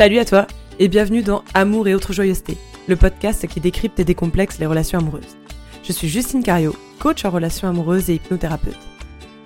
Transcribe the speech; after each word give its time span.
Salut 0.00 0.18
à 0.18 0.24
toi 0.24 0.46
et 0.78 0.88
bienvenue 0.88 1.22
dans 1.22 1.44
Amour 1.52 1.86
et 1.86 1.94
autres 1.94 2.14
joyeusetés, 2.14 2.56
le 2.88 2.96
podcast 2.96 3.46
qui 3.46 3.60
décrypte 3.60 4.00
et 4.00 4.04
décomplexe 4.04 4.58
les 4.58 4.64
relations 4.64 4.98
amoureuses. 4.98 5.36
Je 5.82 5.92
suis 5.92 6.08
Justine 6.08 6.42
Cario, 6.42 6.74
coach 6.98 7.26
en 7.26 7.30
relations 7.30 7.68
amoureuses 7.68 8.08
et 8.08 8.14
hypnothérapeute. 8.14 8.78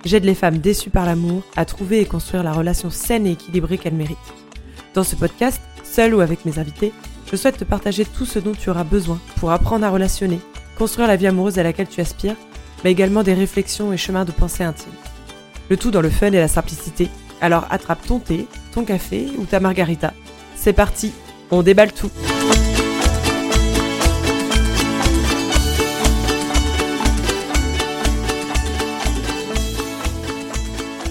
J'aide 0.05 0.23
les 0.23 0.33
femmes 0.33 0.59
déçues 0.59 0.91
par 0.91 1.05
l'amour 1.05 1.43
à 1.57 1.65
trouver 1.65 1.99
et 1.99 2.05
construire 2.05 2.41
la 2.41 2.53
relation 2.53 2.89
saine 2.89 3.27
et 3.27 3.33
équilibrée 3.33 3.77
qu'elles 3.77 3.95
méritent. 3.95 4.17
Dans 4.93 5.03
ce 5.03 5.17
podcast, 5.17 5.59
seul 5.83 6.15
ou 6.15 6.21
avec 6.21 6.45
mes 6.45 6.57
invités, 6.57 6.93
je 7.29 7.35
souhaite 7.35 7.57
te 7.57 7.65
partager 7.65 8.05
tout 8.05 8.25
ce 8.25 8.39
dont 8.39 8.53
tu 8.53 8.69
auras 8.69 8.85
besoin 8.85 9.19
pour 9.41 9.51
apprendre 9.51 9.85
à 9.85 9.89
relationner, 9.89 10.39
construire 10.77 11.09
la 11.09 11.17
vie 11.17 11.27
amoureuse 11.27 11.59
à 11.59 11.63
laquelle 11.63 11.89
tu 11.89 11.99
aspires, 11.99 12.37
mais 12.85 12.93
également 12.93 13.23
des 13.23 13.33
réflexions 13.33 13.91
et 13.91 13.97
chemins 13.97 14.23
de 14.23 14.31
pensée 14.31 14.63
intimes. 14.63 14.93
Le 15.69 15.75
tout 15.75 15.91
dans 15.91 15.99
le 15.99 16.09
fun 16.09 16.27
et 16.27 16.39
la 16.39 16.47
simplicité. 16.47 17.09
Alors 17.41 17.67
attrape 17.71 18.07
ton 18.07 18.19
thé, 18.19 18.47
ton 18.73 18.85
café 18.85 19.27
ou 19.37 19.43
ta 19.43 19.59
margarita. 19.59 20.13
C'est 20.65 20.73
parti, 20.73 21.13
on 21.51 21.61
déballe 21.61 21.93
tout. 21.93 22.09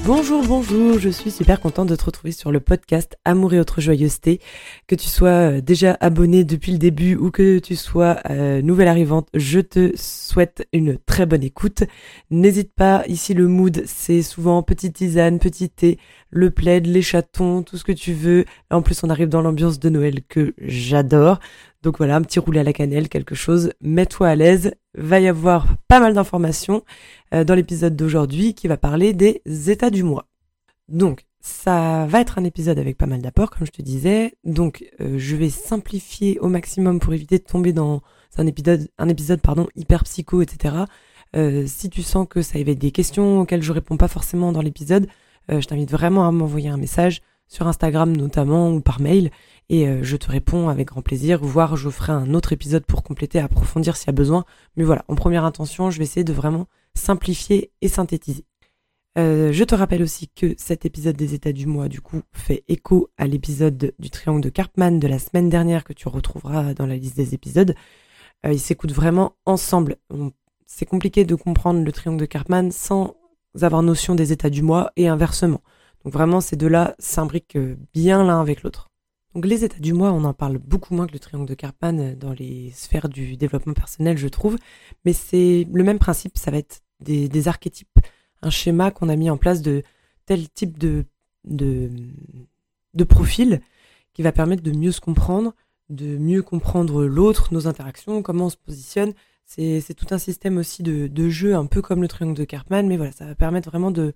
Bonjour, 0.06 0.44
bonjour, 0.46 0.98
je 0.98 1.08
suis 1.08 1.30
super 1.30 1.60
contente 1.60 1.88
de 1.88 1.96
te 1.96 2.04
retrouver 2.04 2.30
sur 2.30 2.52
le 2.52 2.60
podcast 2.60 3.16
Amour 3.24 3.54
et 3.54 3.58
autres 3.58 3.80
joyeusetés. 3.80 4.38
Que 4.86 4.94
tu 4.94 5.08
sois 5.08 5.28
euh, 5.28 5.60
déjà 5.62 5.96
abonné 5.98 6.44
depuis 6.44 6.72
le 6.72 6.78
début 6.78 7.16
ou 7.16 7.30
que 7.30 7.58
tu 7.58 7.74
sois 7.74 8.18
euh, 8.28 8.60
nouvelle 8.60 8.88
arrivante, 8.88 9.28
je 9.32 9.60
te 9.60 9.92
souhaite 9.96 10.68
une 10.74 10.98
très 10.98 11.24
bonne 11.24 11.42
écoute. 11.42 11.84
N'hésite 12.30 12.74
pas, 12.74 13.02
ici 13.06 13.32
le 13.32 13.48
mood 13.48 13.82
c'est 13.86 14.20
souvent 14.20 14.62
petite 14.62 14.96
tisane, 14.96 15.38
petit 15.38 15.70
thé, 15.70 15.98
le 16.28 16.50
plaid, 16.50 16.84
les 16.86 17.00
chatons, 17.00 17.62
tout 17.62 17.78
ce 17.78 17.84
que 17.84 17.92
tu 17.92 18.12
veux. 18.12 18.44
En 18.70 18.82
plus 18.82 19.04
on 19.04 19.08
arrive 19.08 19.30
dans 19.30 19.40
l'ambiance 19.40 19.78
de 19.78 19.88
Noël 19.88 20.20
que 20.28 20.52
j'adore. 20.58 21.40
Donc 21.84 21.98
voilà, 21.98 22.16
un 22.16 22.22
petit 22.22 22.38
roulé 22.38 22.60
à 22.60 22.62
la 22.62 22.72
cannelle, 22.72 23.10
quelque 23.10 23.34
chose, 23.34 23.74
mets-toi 23.82 24.28
à 24.28 24.34
l'aise, 24.34 24.72
va 24.96 25.20
y 25.20 25.28
avoir 25.28 25.66
pas 25.86 26.00
mal 26.00 26.14
d'informations 26.14 26.82
euh, 27.34 27.44
dans 27.44 27.54
l'épisode 27.54 27.94
d'aujourd'hui 27.94 28.54
qui 28.54 28.68
va 28.68 28.78
parler 28.78 29.12
des 29.12 29.42
états 29.68 29.90
du 29.90 30.02
mois. 30.02 30.26
Donc 30.88 31.26
ça 31.40 32.06
va 32.06 32.22
être 32.22 32.38
un 32.38 32.44
épisode 32.44 32.78
avec 32.78 32.96
pas 32.96 33.04
mal 33.04 33.20
d'apports, 33.20 33.50
comme 33.50 33.66
je 33.66 33.70
te 33.70 33.82
disais. 33.82 34.32
Donc 34.44 34.82
euh, 35.02 35.18
je 35.18 35.36
vais 35.36 35.50
simplifier 35.50 36.38
au 36.40 36.48
maximum 36.48 37.00
pour 37.00 37.12
éviter 37.12 37.36
de 37.36 37.44
tomber 37.44 37.74
dans 37.74 38.00
un 38.38 38.46
épisode, 38.46 38.88
un 38.96 39.10
épisode 39.10 39.42
pardon, 39.42 39.66
hyper 39.76 40.04
psycho, 40.04 40.40
etc. 40.40 40.76
Euh, 41.36 41.64
si 41.66 41.90
tu 41.90 42.02
sens 42.02 42.26
que 42.26 42.40
ça 42.40 42.58
éveille 42.58 42.76
des 42.76 42.92
questions 42.92 43.40
auxquelles 43.40 43.62
je 43.62 43.72
réponds 43.72 43.98
pas 43.98 44.08
forcément 44.08 44.52
dans 44.52 44.62
l'épisode, 44.62 45.06
je 45.50 45.66
t'invite 45.66 45.90
vraiment 45.90 46.26
à 46.26 46.32
m'envoyer 46.32 46.70
un 46.70 46.78
message 46.78 47.20
sur 47.46 47.66
Instagram 47.66 48.16
notamment 48.16 48.72
ou 48.72 48.80
par 48.80 49.00
mail 49.00 49.30
et 49.68 49.88
euh, 49.88 50.02
je 50.02 50.16
te 50.16 50.30
réponds 50.30 50.68
avec 50.68 50.88
grand 50.88 51.02
plaisir, 51.02 51.40
voire 51.42 51.76
je 51.76 51.88
ferai 51.88 52.12
un 52.12 52.34
autre 52.34 52.52
épisode 52.52 52.84
pour 52.84 53.02
compléter, 53.02 53.38
approfondir 53.38 53.96
s'il 53.96 54.08
y 54.08 54.10
a 54.10 54.12
besoin. 54.12 54.44
Mais 54.76 54.84
voilà, 54.84 55.04
en 55.08 55.14
première 55.14 55.44
intention, 55.44 55.90
je 55.90 55.98
vais 55.98 56.04
essayer 56.04 56.24
de 56.24 56.32
vraiment 56.32 56.66
simplifier 56.94 57.70
et 57.80 57.88
synthétiser. 57.88 58.44
Euh, 59.16 59.52
je 59.52 59.64
te 59.64 59.74
rappelle 59.74 60.02
aussi 60.02 60.28
que 60.28 60.54
cet 60.58 60.84
épisode 60.84 61.16
des 61.16 61.34
états 61.34 61.52
du 61.52 61.66
mois, 61.66 61.88
du 61.88 62.00
coup, 62.00 62.22
fait 62.32 62.64
écho 62.68 63.10
à 63.16 63.26
l'épisode 63.26 63.94
du 63.98 64.10
triangle 64.10 64.42
de 64.42 64.48
Karpman 64.48 64.98
de 64.98 65.06
la 65.06 65.18
semaine 65.18 65.48
dernière 65.48 65.84
que 65.84 65.92
tu 65.92 66.08
retrouveras 66.08 66.74
dans 66.74 66.86
la 66.86 66.96
liste 66.96 67.16
des 67.16 67.32
épisodes. 67.32 67.74
Euh, 68.44 68.52
ils 68.52 68.60
s'écoutent 68.60 68.92
vraiment 68.92 69.36
ensemble. 69.46 69.96
C'est 70.66 70.86
compliqué 70.86 71.24
de 71.24 71.34
comprendre 71.34 71.82
le 71.82 71.92
triangle 71.92 72.20
de 72.20 72.26
Karpman 72.26 72.70
sans 72.70 73.16
avoir 73.62 73.82
notion 73.82 74.14
des 74.14 74.32
états 74.32 74.50
du 74.50 74.62
mois 74.62 74.90
et 74.96 75.08
inversement. 75.08 75.62
Donc 76.04 76.12
vraiment, 76.12 76.40
ces 76.40 76.56
deux-là 76.56 76.94
s'imbriquent 76.98 77.58
bien 77.92 78.24
l'un 78.24 78.40
avec 78.40 78.62
l'autre. 78.62 78.88
Donc 79.34 79.46
les 79.46 79.64
états 79.64 79.80
du 79.80 79.92
mois, 79.92 80.12
on 80.12 80.24
en 80.24 80.32
parle 80.32 80.58
beaucoup 80.58 80.94
moins 80.94 81.06
que 81.06 81.12
le 81.12 81.18
triangle 81.18 81.48
de 81.48 81.54
Karpman 81.54 81.98
euh, 81.98 82.14
dans 82.14 82.32
les 82.32 82.70
sphères 82.70 83.08
du 83.08 83.36
développement 83.36 83.74
personnel, 83.74 84.16
je 84.16 84.28
trouve. 84.28 84.56
Mais 85.04 85.12
c'est 85.12 85.66
le 85.72 85.84
même 85.84 85.98
principe, 85.98 86.38
ça 86.38 86.50
va 86.50 86.58
être 86.58 86.82
des, 87.00 87.48
archétypes, 87.48 87.98
un 88.40 88.50
schéma 88.50 88.90
qu'on 88.90 89.08
a 89.08 89.16
mis 89.16 89.28
en 89.28 89.36
place 89.36 89.60
de 89.60 89.82
tel 90.24 90.48
type 90.48 90.78
de, 90.78 91.04
de, 91.44 93.04
profil 93.04 93.60
qui 94.14 94.22
va 94.22 94.32
permettre 94.32 94.62
de 94.62 94.70
mieux 94.70 94.92
se 94.92 95.02
comprendre, 95.02 95.54
de 95.90 96.16
mieux 96.16 96.42
comprendre 96.42 97.04
l'autre, 97.04 97.52
nos 97.52 97.66
interactions, 97.66 98.22
comment 98.22 98.46
on 98.46 98.50
se 98.50 98.56
positionne. 98.56 99.12
C'est 99.44 99.94
tout 99.94 100.06
un 100.12 100.18
système 100.18 100.56
aussi 100.56 100.82
de, 100.82 101.08
de 101.08 101.28
jeu, 101.28 101.54
un 101.54 101.66
peu 101.66 101.82
comme 101.82 102.00
le 102.00 102.08
triangle 102.08 102.36
de 102.36 102.44
Karpman, 102.44 102.86
mais 102.86 102.96
voilà, 102.96 103.12
ça 103.12 103.26
va 103.26 103.34
permettre 103.34 103.68
vraiment 103.68 103.90
de, 103.90 104.14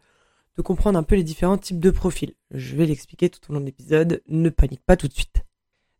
de 0.58 0.62
comprendre 0.62 0.98
un 0.98 1.04
peu 1.04 1.14
les 1.14 1.22
différents 1.22 1.56
types 1.56 1.78
de 1.78 1.90
profils. 1.90 2.34
Je 2.50 2.74
vais 2.74 2.84
l'expliquer 2.84 3.30
tout 3.30 3.40
au 3.48 3.54
long 3.54 3.60
de 3.60 3.66
l'épisode, 3.66 4.22
ne 4.26 4.50
panique 4.50 4.82
pas 4.84 4.96
tout 4.96 5.06
de 5.06 5.14
suite. 5.14 5.44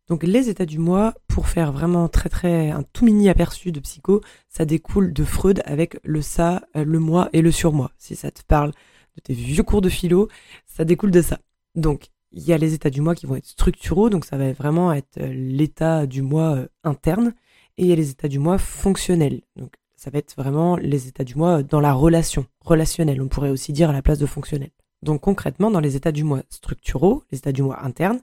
Donc 0.09 0.23
les 0.23 0.49
états 0.49 0.65
du 0.65 0.79
moi, 0.79 1.13
pour 1.27 1.47
faire 1.47 1.71
vraiment 1.71 2.09
très 2.09 2.27
très 2.27 2.69
un 2.69 2.83
tout 2.83 3.05
mini 3.05 3.29
aperçu 3.29 3.71
de 3.71 3.79
psycho, 3.79 4.21
ça 4.49 4.65
découle 4.65 5.13
de 5.13 5.23
Freud 5.23 5.61
avec 5.65 5.97
le 6.03 6.21
ça, 6.21 6.63
le 6.75 6.99
moi 6.99 7.29
et 7.31 7.41
le 7.41 7.51
surmoi. 7.51 7.91
Si 7.97 8.17
ça 8.17 8.31
te 8.31 8.41
parle 8.43 8.71
de 9.15 9.21
tes 9.21 9.33
vieux 9.33 9.63
cours 9.63 9.81
de 9.81 9.87
philo, 9.87 10.27
ça 10.65 10.83
découle 10.83 11.11
de 11.11 11.21
ça. 11.21 11.39
Donc 11.75 12.09
il 12.33 12.43
y 12.43 12.51
a 12.51 12.57
les 12.57 12.73
états 12.73 12.89
du 12.89 12.99
moi 12.99 13.15
qui 13.15 13.27
vont 13.27 13.37
être 13.37 13.47
structuraux, 13.47 14.09
donc 14.09 14.25
ça 14.25 14.35
va 14.35 14.51
vraiment 14.51 14.91
être 14.91 15.19
euh, 15.19 15.31
l'état 15.33 16.05
du 16.05 16.21
moi 16.21 16.55
euh, 16.55 16.67
interne, 16.83 17.33
et 17.77 17.83
il 17.83 17.87
y 17.87 17.93
a 17.93 17.95
les 17.95 18.09
états 18.11 18.27
du 18.27 18.39
moi 18.39 18.57
fonctionnels. 18.57 19.41
Ça 19.99 20.09
va 20.09 20.19
être 20.19 20.33
vraiment 20.37 20.77
les 20.77 21.09
états 21.09 21.25
du 21.25 21.35
moi 21.35 21.61
dans 21.61 21.81
la 21.81 21.91
relation, 21.91 22.45
relationnelle, 22.61 23.21
on 23.21 23.27
pourrait 23.27 23.49
aussi 23.49 23.73
dire 23.73 23.89
à 23.89 23.93
la 23.93 24.01
place 24.01 24.17
de 24.17 24.25
fonctionnel. 24.25 24.71
Donc 25.01 25.19
concrètement, 25.19 25.71
dans 25.71 25.81
les 25.81 25.97
états 25.97 26.13
du 26.13 26.23
moi 26.23 26.41
structuraux, 26.49 27.23
les 27.31 27.39
états 27.39 27.51
du 27.51 27.63
moi 27.63 27.83
internes, 27.83 28.21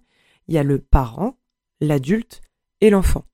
il 0.48 0.54
y 0.54 0.58
a 0.58 0.62
le 0.62 0.78
parent, 0.78 1.36
l'adulte 1.82 2.40
et 2.80 2.88
l'enfant. 2.88 3.26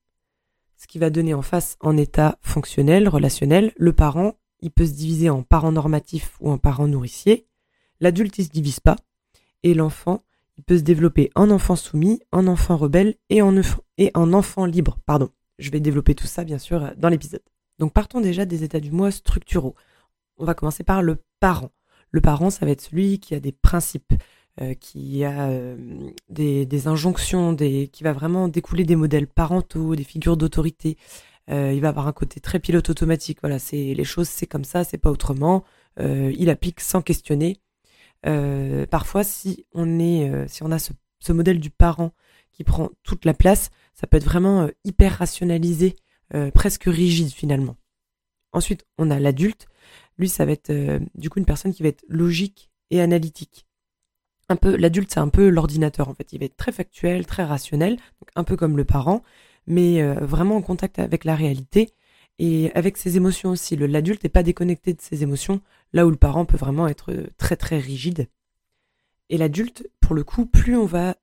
Ce 0.75 0.87
qui 0.87 0.99
va 0.99 1.09
donner 1.09 1.33
en 1.33 1.41
face 1.41 1.77
en 1.79 1.95
état 1.95 2.37
fonctionnel, 2.41 3.07
relationnel, 3.07 3.71
le 3.77 3.93
parent, 3.93 4.33
il 4.59 4.71
peut 4.71 4.85
se 4.85 4.91
diviser 4.91 5.29
en 5.29 5.41
parent 5.41 5.71
normatif 5.71 6.35
ou 6.41 6.51
en 6.51 6.57
parent 6.57 6.87
nourricier. 6.87 7.47
L'adulte, 8.01 8.37
il 8.39 8.45
se 8.45 8.49
divise 8.49 8.81
pas. 8.81 8.97
Et 9.63 9.73
l'enfant, 9.73 10.21
il 10.57 10.65
peut 10.65 10.77
se 10.77 10.83
développer 10.83 11.31
en 11.35 11.49
enfant 11.49 11.77
soumis, 11.77 12.19
en 12.33 12.47
enfant 12.47 12.75
rebelle 12.75 13.15
et 13.29 13.41
en, 13.41 13.55
et 13.97 14.11
en 14.15 14.33
enfant 14.33 14.65
libre. 14.65 14.97
Pardon. 15.05 15.29
Je 15.59 15.71
vais 15.71 15.79
développer 15.79 16.13
tout 16.13 16.27
ça, 16.27 16.43
bien 16.43 16.57
sûr, 16.57 16.91
dans 16.97 17.07
l'épisode. 17.07 17.41
Donc 17.79 17.93
partons 17.93 18.21
déjà 18.21 18.45
des 18.45 18.63
états 18.63 18.79
du 18.79 18.91
moi 18.91 19.11
structuraux. 19.11 19.75
On 20.37 20.45
va 20.45 20.53
commencer 20.53 20.83
par 20.83 21.01
le 21.01 21.17
parent. 21.39 21.71
Le 22.11 22.21
parent, 22.21 22.49
ça 22.49 22.65
va 22.65 22.71
être 22.71 22.81
celui 22.81 23.19
qui 23.19 23.33
a 23.35 23.39
des 23.39 23.51
principes, 23.51 24.13
euh, 24.61 24.75
qui 24.75 25.23
a 25.23 25.49
euh, 25.49 25.75
des, 26.29 26.87
injonctions, 26.87 27.55
qui 27.55 28.03
va 28.03 28.13
vraiment 28.13 28.47
découler 28.47 28.83
des 28.83 28.95
modèles 28.95 29.27
parentaux, 29.27 29.95
des 29.95 30.03
figures 30.03 30.37
d'autorité. 30.37 30.97
Euh, 31.49 31.73
il 31.73 31.81
va 31.81 31.89
avoir 31.89 32.07
un 32.07 32.13
côté 32.13 32.39
très 32.39 32.59
pilote 32.59 32.89
automatique. 32.89 33.39
Voilà, 33.41 33.57
c'est 33.57 33.95
les 33.95 34.03
choses, 34.03 34.29
c'est 34.29 34.45
comme 34.45 34.63
ça, 34.63 34.83
c'est 34.83 34.99
pas 34.99 35.09
autrement. 35.09 35.63
il 35.99 36.49
applique 36.49 36.81
sans 36.81 37.01
questionner. 37.01 37.59
parfois, 38.91 39.23
si 39.23 39.65
on 39.73 39.99
est, 39.99 40.47
si 40.47 40.63
on 40.63 40.71
a 40.71 40.77
ce, 40.79 40.93
modèle 41.33 41.59
du 41.59 41.69
parent 41.71 42.11
qui 42.51 42.63
prend 42.63 42.89
toute 43.03 43.25
la 43.25 43.33
place, 43.33 43.71
ça 43.95 44.07
peut 44.07 44.17
être 44.17 44.23
vraiment 44.23 44.69
hyper 44.83 45.17
rationalisé 45.17 45.95
euh, 46.35 46.51
presque 46.51 46.85
rigide 46.85 47.29
finalement. 47.29 47.75
Ensuite, 48.53 48.85
on 48.97 49.11
a 49.11 49.19
l'adulte. 49.19 49.67
Lui, 50.17 50.29
ça 50.29 50.45
va 50.45 50.51
être 50.51 50.71
euh, 50.71 50.99
du 51.15 51.29
coup 51.29 51.39
une 51.39 51.45
personne 51.45 51.73
qui 51.73 51.83
va 51.83 51.89
être 51.89 52.03
logique 52.07 52.71
et 52.89 53.01
analytique. 53.01 53.65
Un 54.49 54.55
peu, 54.55 54.75
l'adulte, 54.75 55.11
c'est 55.11 55.19
un 55.19 55.29
peu 55.29 55.49
l'ordinateur 55.49 56.09
en 56.09 56.13
fait. 56.13 56.33
Il 56.33 56.39
va 56.39 56.45
être 56.45 56.57
très 56.57 56.71
factuel, 56.71 57.25
très 57.25 57.43
rationnel, 57.43 57.97
un 58.35 58.43
peu 58.43 58.55
comme 58.55 58.77
le 58.77 58.83
parent, 58.83 59.23
mais 59.67 60.01
euh, 60.01 60.15
vraiment 60.25 60.57
en 60.57 60.61
contact 60.61 60.99
avec 60.99 61.23
la 61.23 61.35
réalité 61.35 61.91
et 62.39 62.71
avec 62.73 62.97
ses 62.97 63.15
émotions 63.15 63.51
aussi. 63.51 63.75
L'adulte 63.75 64.23
n'est 64.23 64.29
pas 64.29 64.43
déconnecté 64.43 64.93
de 64.93 65.01
ses 65.01 65.23
émotions, 65.23 65.61
là 65.93 66.05
où 66.05 66.09
le 66.09 66.17
parent 66.17 66.45
peut 66.45 66.57
vraiment 66.57 66.87
être 66.87 67.13
très 67.37 67.55
très 67.55 67.77
rigide. 67.77 68.27
Et 69.29 69.37
l'adulte, 69.37 69.87
pour 70.01 70.15
le 70.15 70.23
coup, 70.23 70.45
plus 70.45 70.75
on 70.75 70.85
va 70.85 71.15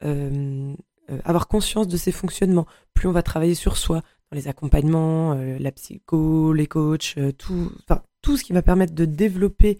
avoir 1.25 1.49
conscience 1.49 1.89
de 1.89 1.97
ses 1.97 2.13
fonctionnements, 2.13 2.67
plus 2.95 3.09
on 3.09 3.13
va 3.13 3.23
travailler 3.23 3.57
sur 3.57 3.77
soi, 3.77 4.03
les 4.33 4.49
accompagnements, 4.49 5.33
euh, 5.33 5.59
la 5.59 5.73
psycho, 5.73 6.53
les 6.53 6.67
coachs, 6.67 7.15
euh, 7.19 7.33
tout, 7.33 7.73
tout 8.23 8.37
ce 8.37 8.45
qui 8.45 8.53
va 8.53 8.63
permettre 8.63 8.95
de 8.95 9.05
développer 9.05 9.79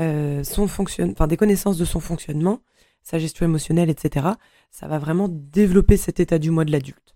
euh, 0.00 0.42
son 0.42 0.66
fonctionnement, 0.66 1.12
enfin 1.12 1.26
des 1.26 1.36
connaissances 1.36 1.76
de 1.76 1.84
son 1.84 2.00
fonctionnement, 2.00 2.60
sa 3.02 3.18
gestion 3.18 3.46
émotionnelle, 3.46 3.90
etc. 3.90 4.26
Ça 4.70 4.88
va 4.88 4.98
vraiment 4.98 5.28
développer 5.28 5.96
cet 5.96 6.20
état 6.20 6.38
du 6.38 6.50
moi 6.50 6.64
de 6.64 6.72
l'adulte. 6.72 7.14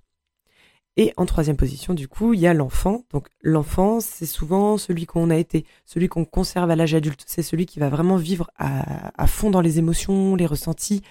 Et 0.97 1.13
en 1.17 1.27
troisième 1.27 1.57
position, 1.57 1.95
du 1.95 2.09
coup, 2.09 2.35
il 2.35 2.41
y 2.41 2.47
a 2.49 2.55
l'enfant. 2.55 3.05
Donc 3.11 3.29
l'enfant, 3.41 4.01
c'est 4.01 4.27
souvent 4.27 4.79
celui 4.79 5.07
qu'on 5.07 5.31
a 5.31 5.37
été, 5.37 5.65
celui 5.85 6.09
qu'on 6.09 6.25
conserve 6.25 6.71
à 6.71 6.77
l'âge 6.77 6.95
adulte. 6.95 7.23
C'est 7.27 7.43
celui 7.43 7.67
qui 7.67 7.79
va 7.79 7.89
vraiment 7.89 8.17
vivre 8.17 8.51
à, 8.57 9.13
à, 9.21 9.27
fond 9.29 9.51
dans 9.51 9.61
les 9.61 9.79
émotions, 9.79 10.35
les 10.35 10.47
ressentis. 10.47 11.03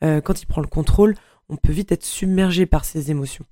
quand 0.00 0.42
il 0.42 0.46
prend 0.46 0.62
le 0.62 0.66
contrôle, 0.66 1.14
on 1.50 1.56
peut 1.56 1.72
vite 1.72 1.92
être 1.92 2.04
submergé 2.04 2.64
par 2.64 2.86
ses 2.86 3.10
émotions 3.10 3.44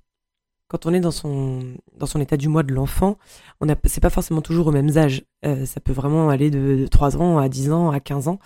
quand 0.73 0.87
on 0.87 0.93
est 0.95 0.99
dans 0.99 1.11
son, 1.11 2.19
état 2.19 2.35
du 2.35 2.49
mois 2.49 2.63
de 2.63 2.73
l'enfant, 2.73 3.19
c'est 3.85 4.01
pas 4.01 4.09
forcément 4.09 4.41
toujours 4.41 4.65
aux 4.67 4.71
mêmes 4.71 4.97
âges. 4.97 5.23
Euh, 5.45 5.67
ça 5.67 5.79
peut 5.79 5.93
vraiment 5.93 6.29
aller 6.29 6.49
de, 6.49 6.87
3 6.89 7.17
ans 7.17 7.37
à 7.37 7.47
10 7.47 7.71
ans 7.71 7.91
à 7.91 7.99
15 7.99 8.27
ans. 8.27 8.39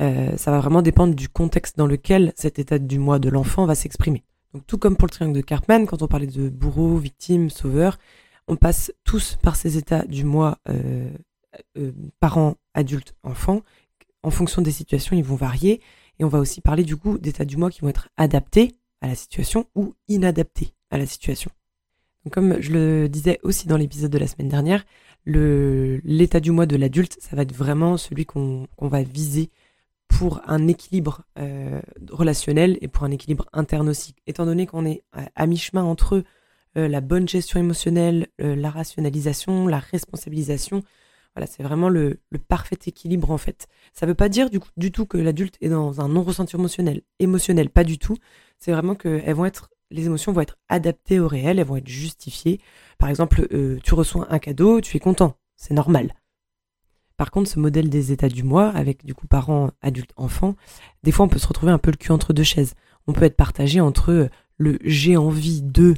Euh, 0.00 0.34
ça 0.38 0.50
va 0.52 0.60
vraiment 0.60 0.80
dépendre 0.80 1.14
du 1.14 1.28
contexte 1.28 1.76
dans 1.76 1.86
lequel 1.86 2.32
cet 2.34 2.58
état 2.58 2.78
du 2.78 2.98
mois 2.98 3.18
de 3.18 3.28
l'enfant 3.28 3.66
va 3.66 3.74
s'exprimer. 3.74 4.24
Donc 4.54 4.66
tout 4.66 4.78
comme 4.78 4.96
pour 4.96 5.04
le 5.04 5.10
triangle 5.10 5.36
de 5.36 5.42
Karpman, 5.42 5.84
quand 5.84 6.00
on 6.00 6.08
parlait 6.08 6.26
de 6.26 6.48
bourreau, 6.48 6.96
victime, 6.96 7.50
sauveur, 7.50 7.98
on 8.48 8.56
passe 8.56 8.90
tous 9.04 9.36
par 9.42 9.54
ces 9.54 9.76
états 9.76 10.06
du 10.06 10.24
moi 10.24 10.56
euh, 10.70 11.10
euh, 11.76 11.92
parents, 12.20 12.54
adultes, 12.72 13.14
enfants. 13.22 13.60
En 14.22 14.30
fonction 14.30 14.62
des 14.62 14.72
situations, 14.72 15.14
ils 15.14 15.24
vont 15.24 15.36
varier. 15.36 15.82
Et 16.18 16.24
on 16.24 16.28
va 16.28 16.38
aussi 16.38 16.62
parler 16.62 16.84
du 16.84 16.96
coup 16.96 17.18
d'états 17.18 17.44
du 17.44 17.58
moi 17.58 17.68
qui 17.68 17.82
vont 17.82 17.90
être 17.90 18.08
adaptés 18.16 18.78
à 19.02 19.08
la 19.08 19.14
situation 19.14 19.66
ou 19.74 19.94
inadaptés 20.08 20.72
à 20.90 20.96
la 20.96 21.04
situation. 21.04 21.50
Comme 22.30 22.60
je 22.60 22.72
le 22.72 23.08
disais 23.08 23.38
aussi 23.42 23.68
dans 23.68 23.76
l'épisode 23.76 24.10
de 24.10 24.18
la 24.18 24.26
semaine 24.26 24.48
dernière, 24.48 24.84
l'état 25.26 26.40
du 26.40 26.50
moi 26.50 26.66
de 26.66 26.76
l'adulte, 26.76 27.16
ça 27.20 27.36
va 27.36 27.42
être 27.42 27.54
vraiment 27.54 27.96
celui 27.96 28.26
qu'on 28.26 28.68
va 28.80 29.02
viser 29.02 29.50
pour 30.08 30.40
un 30.46 30.68
équilibre 30.68 31.22
euh, 31.38 31.80
relationnel 32.10 32.78
et 32.80 32.88
pour 32.88 33.04
un 33.04 33.10
équilibre 33.10 33.46
interne 33.52 33.88
aussi. 33.88 34.14
Étant 34.26 34.46
donné 34.46 34.66
qu'on 34.66 34.86
est 34.86 35.02
à, 35.12 35.46
mi-chemin 35.46 35.82
entre 35.82 36.22
euh, 36.76 36.88
la 36.88 37.00
bonne 37.00 37.28
gestion 37.28 37.58
émotionnelle, 37.58 38.28
euh, 38.40 38.54
la 38.54 38.70
rationalisation, 38.70 39.66
la 39.66 39.78
responsabilisation, 39.78 40.82
voilà, 41.34 41.46
c'est 41.46 41.62
vraiment 41.62 41.90
le, 41.90 42.18
parfait 42.48 42.78
équilibre 42.86 43.30
en 43.30 43.36
fait. 43.36 43.66
Ça 43.92 44.06
ne 44.06 44.12
veut 44.12 44.14
pas 44.14 44.28
dire 44.28 44.48
du, 44.48 44.58
du 44.76 44.90
tout 44.90 45.04
que 45.06 45.18
l'adulte 45.18 45.56
est 45.60 45.68
dans 45.68 46.00
un 46.00 46.08
non-ressenti 46.08 46.56
émotionnel, 46.56 47.02
émotionnel, 47.18 47.68
pas 47.68 47.84
du 47.84 47.98
tout. 47.98 48.16
C'est 48.58 48.72
vraiment 48.72 48.94
que 48.94 49.20
elles 49.24 49.34
vont 49.34 49.44
être, 49.44 49.70
les 49.90 50.06
émotions 50.06 50.32
vont 50.32 50.40
être 50.40 50.58
adaptées 50.68 51.20
au 51.20 51.28
réel, 51.28 51.58
elles 51.58 51.66
vont 51.66 51.76
être 51.76 51.88
justifiées. 51.88 52.60
Par 52.98 53.08
exemple, 53.08 53.48
tu 53.82 53.94
reçois 53.94 54.26
un 54.30 54.38
cadeau, 54.38 54.80
tu 54.80 54.96
es 54.96 55.00
content, 55.00 55.36
c'est 55.56 55.74
normal. 55.74 56.12
Par 57.16 57.30
contre, 57.30 57.50
ce 57.50 57.58
modèle 57.58 57.88
des 57.88 58.12
états 58.12 58.28
du 58.28 58.42
moi, 58.42 58.68
avec 58.68 59.04
du 59.04 59.14
coup 59.14 59.26
parents, 59.26 59.70
adultes, 59.80 60.12
enfants, 60.16 60.54
des 61.02 61.12
fois 61.12 61.24
on 61.24 61.28
peut 61.28 61.38
se 61.38 61.48
retrouver 61.48 61.72
un 61.72 61.78
peu 61.78 61.90
le 61.90 61.96
cul 61.96 62.12
entre 62.12 62.32
deux 62.32 62.42
chaises. 62.42 62.74
On 63.06 63.12
peut 63.12 63.24
être 63.24 63.36
partagé 63.36 63.80
entre 63.80 64.12
euh, 64.12 64.28
le 64.58 64.78
j'ai 64.84 65.16
envie 65.16 65.62
de 65.62 65.94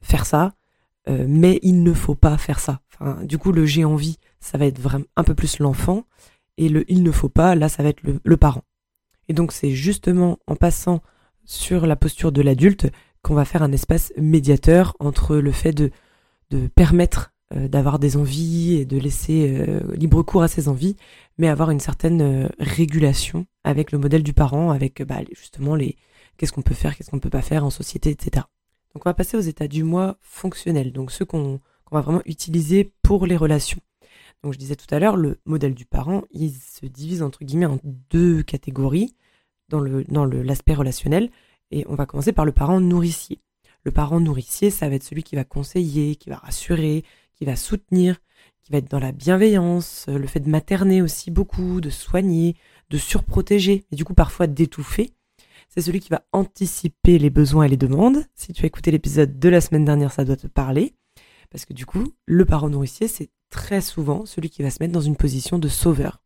faire 0.00 0.24
ça, 0.24 0.54
euh, 1.08 1.26
mais 1.28 1.58
il 1.62 1.82
ne 1.82 1.92
faut 1.92 2.14
pas 2.14 2.38
faire 2.38 2.58
ça. 2.58 2.80
Du 3.24 3.36
coup, 3.36 3.50
le 3.50 3.66
j'ai 3.66 3.84
envie, 3.84 4.18
ça 4.38 4.58
va 4.58 4.66
être 4.66 4.78
vraiment 4.78 5.06
un 5.16 5.24
peu 5.24 5.34
plus 5.34 5.58
l'enfant, 5.58 6.04
et 6.56 6.68
le 6.68 6.90
il 6.90 7.02
ne 7.02 7.10
faut 7.10 7.28
pas, 7.28 7.56
là, 7.56 7.68
ça 7.68 7.82
va 7.82 7.88
être 7.88 8.02
le 8.02 8.36
parent. 8.36 8.62
Et 9.28 9.32
donc, 9.32 9.50
c'est 9.50 9.72
justement 9.72 10.38
en 10.46 10.54
passant 10.54 11.02
sur 11.44 11.86
la 11.86 11.96
posture 11.96 12.30
de 12.30 12.42
l'adulte 12.42 12.86
qu'on 13.22 13.34
va 13.34 13.44
faire 13.44 13.62
un 13.62 13.72
espace 13.72 14.12
médiateur 14.16 14.96
entre 14.98 15.36
le 15.36 15.52
fait 15.52 15.72
de, 15.72 15.90
permettre 16.74 17.32
euh, 17.54 17.66
d'avoir 17.66 17.98
des 17.98 18.16
envies 18.16 18.74
et 18.74 18.84
de 18.84 18.98
laisser 18.98 19.56
euh, 19.58 19.80
libre 19.94 20.22
cours 20.22 20.42
à 20.42 20.48
ses 20.48 20.68
envies, 20.68 20.96
mais 21.38 21.48
avoir 21.48 21.70
une 21.70 21.80
certaine 21.80 22.20
euh, 22.20 22.48
régulation 22.58 23.46
avec 23.64 23.90
le 23.90 23.98
modèle 23.98 24.22
du 24.22 24.34
parent, 24.34 24.70
avec 24.70 25.02
bah, 25.02 25.20
justement 25.34 25.74
les 25.74 25.96
qu'est-ce 26.36 26.52
qu'on 26.52 26.62
peut 26.62 26.74
faire, 26.74 26.96
qu'est-ce 26.96 27.10
qu'on 27.10 27.20
peut 27.20 27.30
pas 27.30 27.42
faire 27.42 27.64
en 27.64 27.70
société, 27.70 28.10
etc. 28.10 28.46
Donc 28.94 29.06
on 29.06 29.08
va 29.08 29.14
passer 29.14 29.36
aux 29.36 29.40
états 29.40 29.68
du 29.68 29.82
moi 29.82 30.18
fonctionnels, 30.20 30.92
donc 30.92 31.10
ceux 31.10 31.24
qu'on 31.24 31.60
va 31.90 32.00
vraiment 32.00 32.22
utiliser 32.26 32.92
pour 33.02 33.26
les 33.26 33.36
relations. 33.36 33.80
Donc 34.42 34.52
je 34.52 34.58
disais 34.58 34.76
tout 34.76 34.92
à 34.92 34.98
l'heure, 34.98 35.16
le 35.16 35.38
modèle 35.46 35.74
du 35.74 35.86
parent, 35.86 36.22
il 36.32 36.52
se 36.52 36.84
divise 36.84 37.22
entre 37.22 37.44
guillemets 37.44 37.66
en 37.66 37.78
deux 38.10 38.42
catégories 38.42 39.14
dans 39.68 39.80
le 39.80 40.04
dans 40.04 40.26
l'aspect 40.26 40.74
relationnel, 40.74 41.30
et 41.72 41.84
on 41.88 41.94
va 41.94 42.06
commencer 42.06 42.32
par 42.32 42.44
le 42.44 42.52
parent 42.52 42.80
nourricier. 42.80 43.40
Le 43.84 43.90
parent 43.90 44.20
nourricier, 44.20 44.70
ça 44.70 44.88
va 44.88 44.94
être 44.94 45.02
celui 45.02 45.24
qui 45.24 45.34
va 45.34 45.44
conseiller, 45.44 46.14
qui 46.14 46.30
va 46.30 46.36
rassurer, 46.36 47.04
qui 47.34 47.44
va 47.44 47.56
soutenir, 47.56 48.18
qui 48.62 48.70
va 48.70 48.78
être 48.78 48.90
dans 48.90 49.00
la 49.00 49.10
bienveillance, 49.10 50.06
euh, 50.08 50.18
le 50.18 50.26
fait 50.28 50.40
de 50.40 50.48
materner 50.48 51.02
aussi 51.02 51.32
beaucoup, 51.32 51.80
de 51.80 51.90
soigner, 51.90 52.54
de 52.90 52.98
surprotéger, 52.98 53.84
et 53.90 53.96
du 53.96 54.04
coup 54.04 54.14
parfois 54.14 54.46
d'étouffer. 54.46 55.14
C'est 55.68 55.80
celui 55.80 56.00
qui 56.00 56.10
va 56.10 56.24
anticiper 56.32 57.18
les 57.18 57.30
besoins 57.30 57.64
et 57.64 57.68
les 57.68 57.78
demandes. 57.78 58.24
Si 58.34 58.52
tu 58.52 58.62
as 58.62 58.66
écouté 58.66 58.90
l'épisode 58.90 59.38
de 59.38 59.48
la 59.48 59.60
semaine 59.60 59.86
dernière, 59.86 60.12
ça 60.12 60.24
doit 60.24 60.36
te 60.36 60.46
parler. 60.46 60.94
Parce 61.50 61.64
que 61.64 61.72
du 61.72 61.86
coup, 61.86 62.04
le 62.26 62.44
parent 62.44 62.68
nourricier, 62.68 63.08
c'est 63.08 63.30
très 63.48 63.80
souvent 63.80 64.26
celui 64.26 64.50
qui 64.50 64.62
va 64.62 64.70
se 64.70 64.78
mettre 64.80 64.92
dans 64.92 65.00
une 65.00 65.16
position 65.16 65.58
de 65.58 65.68
sauveur. 65.68 66.22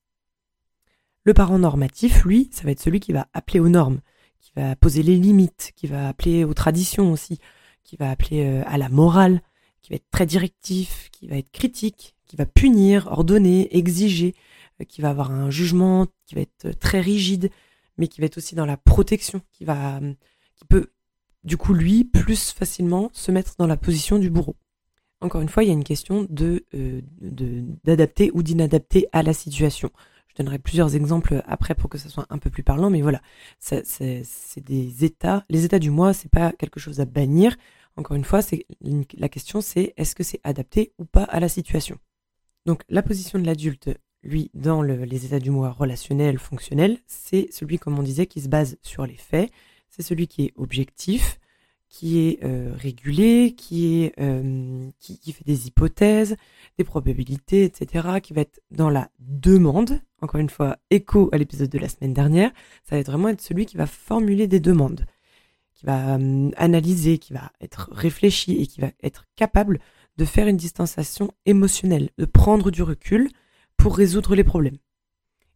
Le 1.23 1.33
parent 1.33 1.59
normatif, 1.59 2.25
lui, 2.25 2.51
ça 2.53 2.65
va 2.65 2.73
être 2.73 2.81
celui 2.81 3.01
qui 3.01 3.13
va 3.13 3.29
appeler 3.33 3.61
aux 3.61 3.69
normes, 3.69 4.01
qui 4.41 4.53
va 4.57 4.77
poser 4.77 5.03
les 5.03 5.17
limites, 5.17 5.73
qui 5.77 5.87
va 5.87 6.09
appeler 6.09 6.45
aux 6.45 6.55
traditions 6.55 7.13
aussi, 7.13 7.39
qui 7.87 7.97
va 7.97 8.11
appeler 8.11 8.45
euh, 8.45 8.63
à 8.67 8.79
la 8.79 8.89
morale, 8.89 9.41
qui 9.81 9.91
va 9.91 9.97
être 9.97 10.11
très 10.11 10.27
directif, 10.27 11.09
qui 11.13 11.29
va 11.29 11.37
être 11.37 11.51
critique, 11.51 12.15
qui 12.27 12.37
va 12.37 12.45
punir, 12.45 13.07
ordonner, 13.07 13.75
exiger, 13.77 14.35
euh, 14.81 14.85
qui 14.85 15.01
va 15.01 15.11
avoir 15.11 15.31
un 15.31 15.51
jugement 15.51 16.07
qui 16.27 16.35
va 16.35 16.41
être 16.43 16.67
euh, 16.67 16.73
très 16.73 17.01
rigide, 17.01 17.51
mais 17.97 18.09
qui 18.09 18.21
va 18.21 18.27
être 18.27 18.37
aussi 18.37 18.55
dans 18.55 18.67
la 18.67 18.77
protection, 18.77 19.41
qui 19.53 19.65
peut, 20.69 20.91
du 21.45 21.57
coup, 21.57 21.73
lui, 21.73 22.05
plus 22.05 22.51
facilement 22.51 23.11
se 23.13 23.31
mettre 23.31 23.55
dans 23.57 23.67
la 23.67 23.77
position 23.77 24.19
du 24.19 24.29
bourreau. 24.29 24.57
Encore 25.21 25.41
une 25.41 25.49
fois, 25.49 25.65
il 25.65 25.69
y 25.69 25.71
a 25.71 25.75
une 25.75 25.85
question 25.85 26.27
de 26.29 26.67
d'adapter 27.85 28.31
ou 28.35 28.43
d'inadapter 28.43 29.07
à 29.13 29.23
la 29.23 29.33
situation. 29.33 29.91
Je 30.37 30.43
donnerai 30.43 30.59
plusieurs 30.59 30.95
exemples 30.95 31.43
après 31.47 31.75
pour 31.75 31.89
que 31.89 31.97
ça 31.97 32.11
soit 32.11 32.27
un 32.29 32.37
peu 32.37 32.51
plus 32.51 32.63
parlant, 32.63 32.91
mais 32.91 33.01
voilà, 33.01 33.23
c'est 33.59 34.23
des 34.59 35.05
états. 35.05 35.47
Les 35.49 35.65
états 35.65 35.79
du 35.79 35.91
moi, 35.91 36.13
c'est 36.13 36.31
pas 36.31 36.53
quelque 36.53 36.79
chose 36.79 37.01
à 37.01 37.07
bannir. 37.07 37.57
Encore 37.97 38.17
une 38.17 38.25
fois, 38.25 38.41
la 39.17 39.29
question 39.31 39.63
c'est 39.63 39.95
est-ce 39.97 40.15
que 40.15 40.23
c'est 40.23 40.41
adapté 40.45 40.93
ou 40.99 41.07
pas 41.07 41.25
à 41.25 41.41
la 41.41 41.49
situation? 41.49 41.99
Donc 42.67 42.83
la 42.91 43.03
position 43.03 43.39
de 43.39 43.47
l'adulte, 43.47 43.89
lui, 44.23 44.51
dans 44.53 44.83
les 44.83 45.25
états 45.25 45.39
du 45.39 45.51
moi 45.51 45.71
relationnel, 45.71 46.39
fonctionnel, 46.39 46.99
c'est 47.07 47.49
celui, 47.51 47.79
comme 47.79 47.99
on 47.99 48.03
disait, 48.03 48.27
qui 48.27 48.43
se 48.43 48.49
base 48.49 48.77
sur 48.83 49.07
les 49.07 49.17
faits. 49.17 49.51
C'est 49.89 50.03
celui 50.03 50.29
qui 50.29 50.47
est 50.47 50.53
objectif, 50.57 51.39
qui 51.97 52.19
est 52.19 52.45
euh, 52.45 52.75
régulé, 52.77 53.57
euh, 54.21 54.91
qui, 55.01 55.33
fait 55.33 55.45
des 55.47 55.67
hypothèses, 55.67 56.37
des 56.77 56.85
probabilités, 56.85 57.65
etc., 57.65 58.21
qui 58.23 58.35
va 58.35 58.43
être 58.43 58.61
dans 58.71 58.91
la 58.91 59.09
demande. 59.19 60.03
Encore 60.21 60.39
une 60.39 60.51
fois, 60.51 60.77
écho 60.91 61.31
à 61.33 61.39
l'épisode 61.39 61.71
de 61.71 61.79
la 61.79 61.89
semaine 61.89 62.13
dernière, 62.13 62.53
ça 62.85 62.97
va 62.97 63.03
vraiment 63.03 63.31
être 63.31 63.41
celui 63.41 63.65
qui 63.65 63.79
va 63.79 63.87
formuler 63.87 64.47
des 64.47 64.61
demandes 64.61 65.07
qui 65.73 65.87
va 65.87 66.17
hum, 66.17 66.53
analyser, 66.59 67.17
qui 67.17 67.33
va 67.33 67.51
être 67.63 67.89
réfléchi 67.93 68.61
et 68.61 68.67
qui 68.67 68.83
va 68.83 68.91
être 69.03 69.25
capable 69.35 69.79
de 70.19 70.27
faire 70.27 70.49
une 70.49 70.57
distanciation 70.59 71.33
émotionnelle, 71.47 72.11
de 72.19 72.27
prendre 72.27 72.71
du 72.71 72.83
recul 72.83 73.31
pour 73.79 73.97
résoudre 73.97 74.35
les 74.35 74.45
problèmes. 74.45 74.79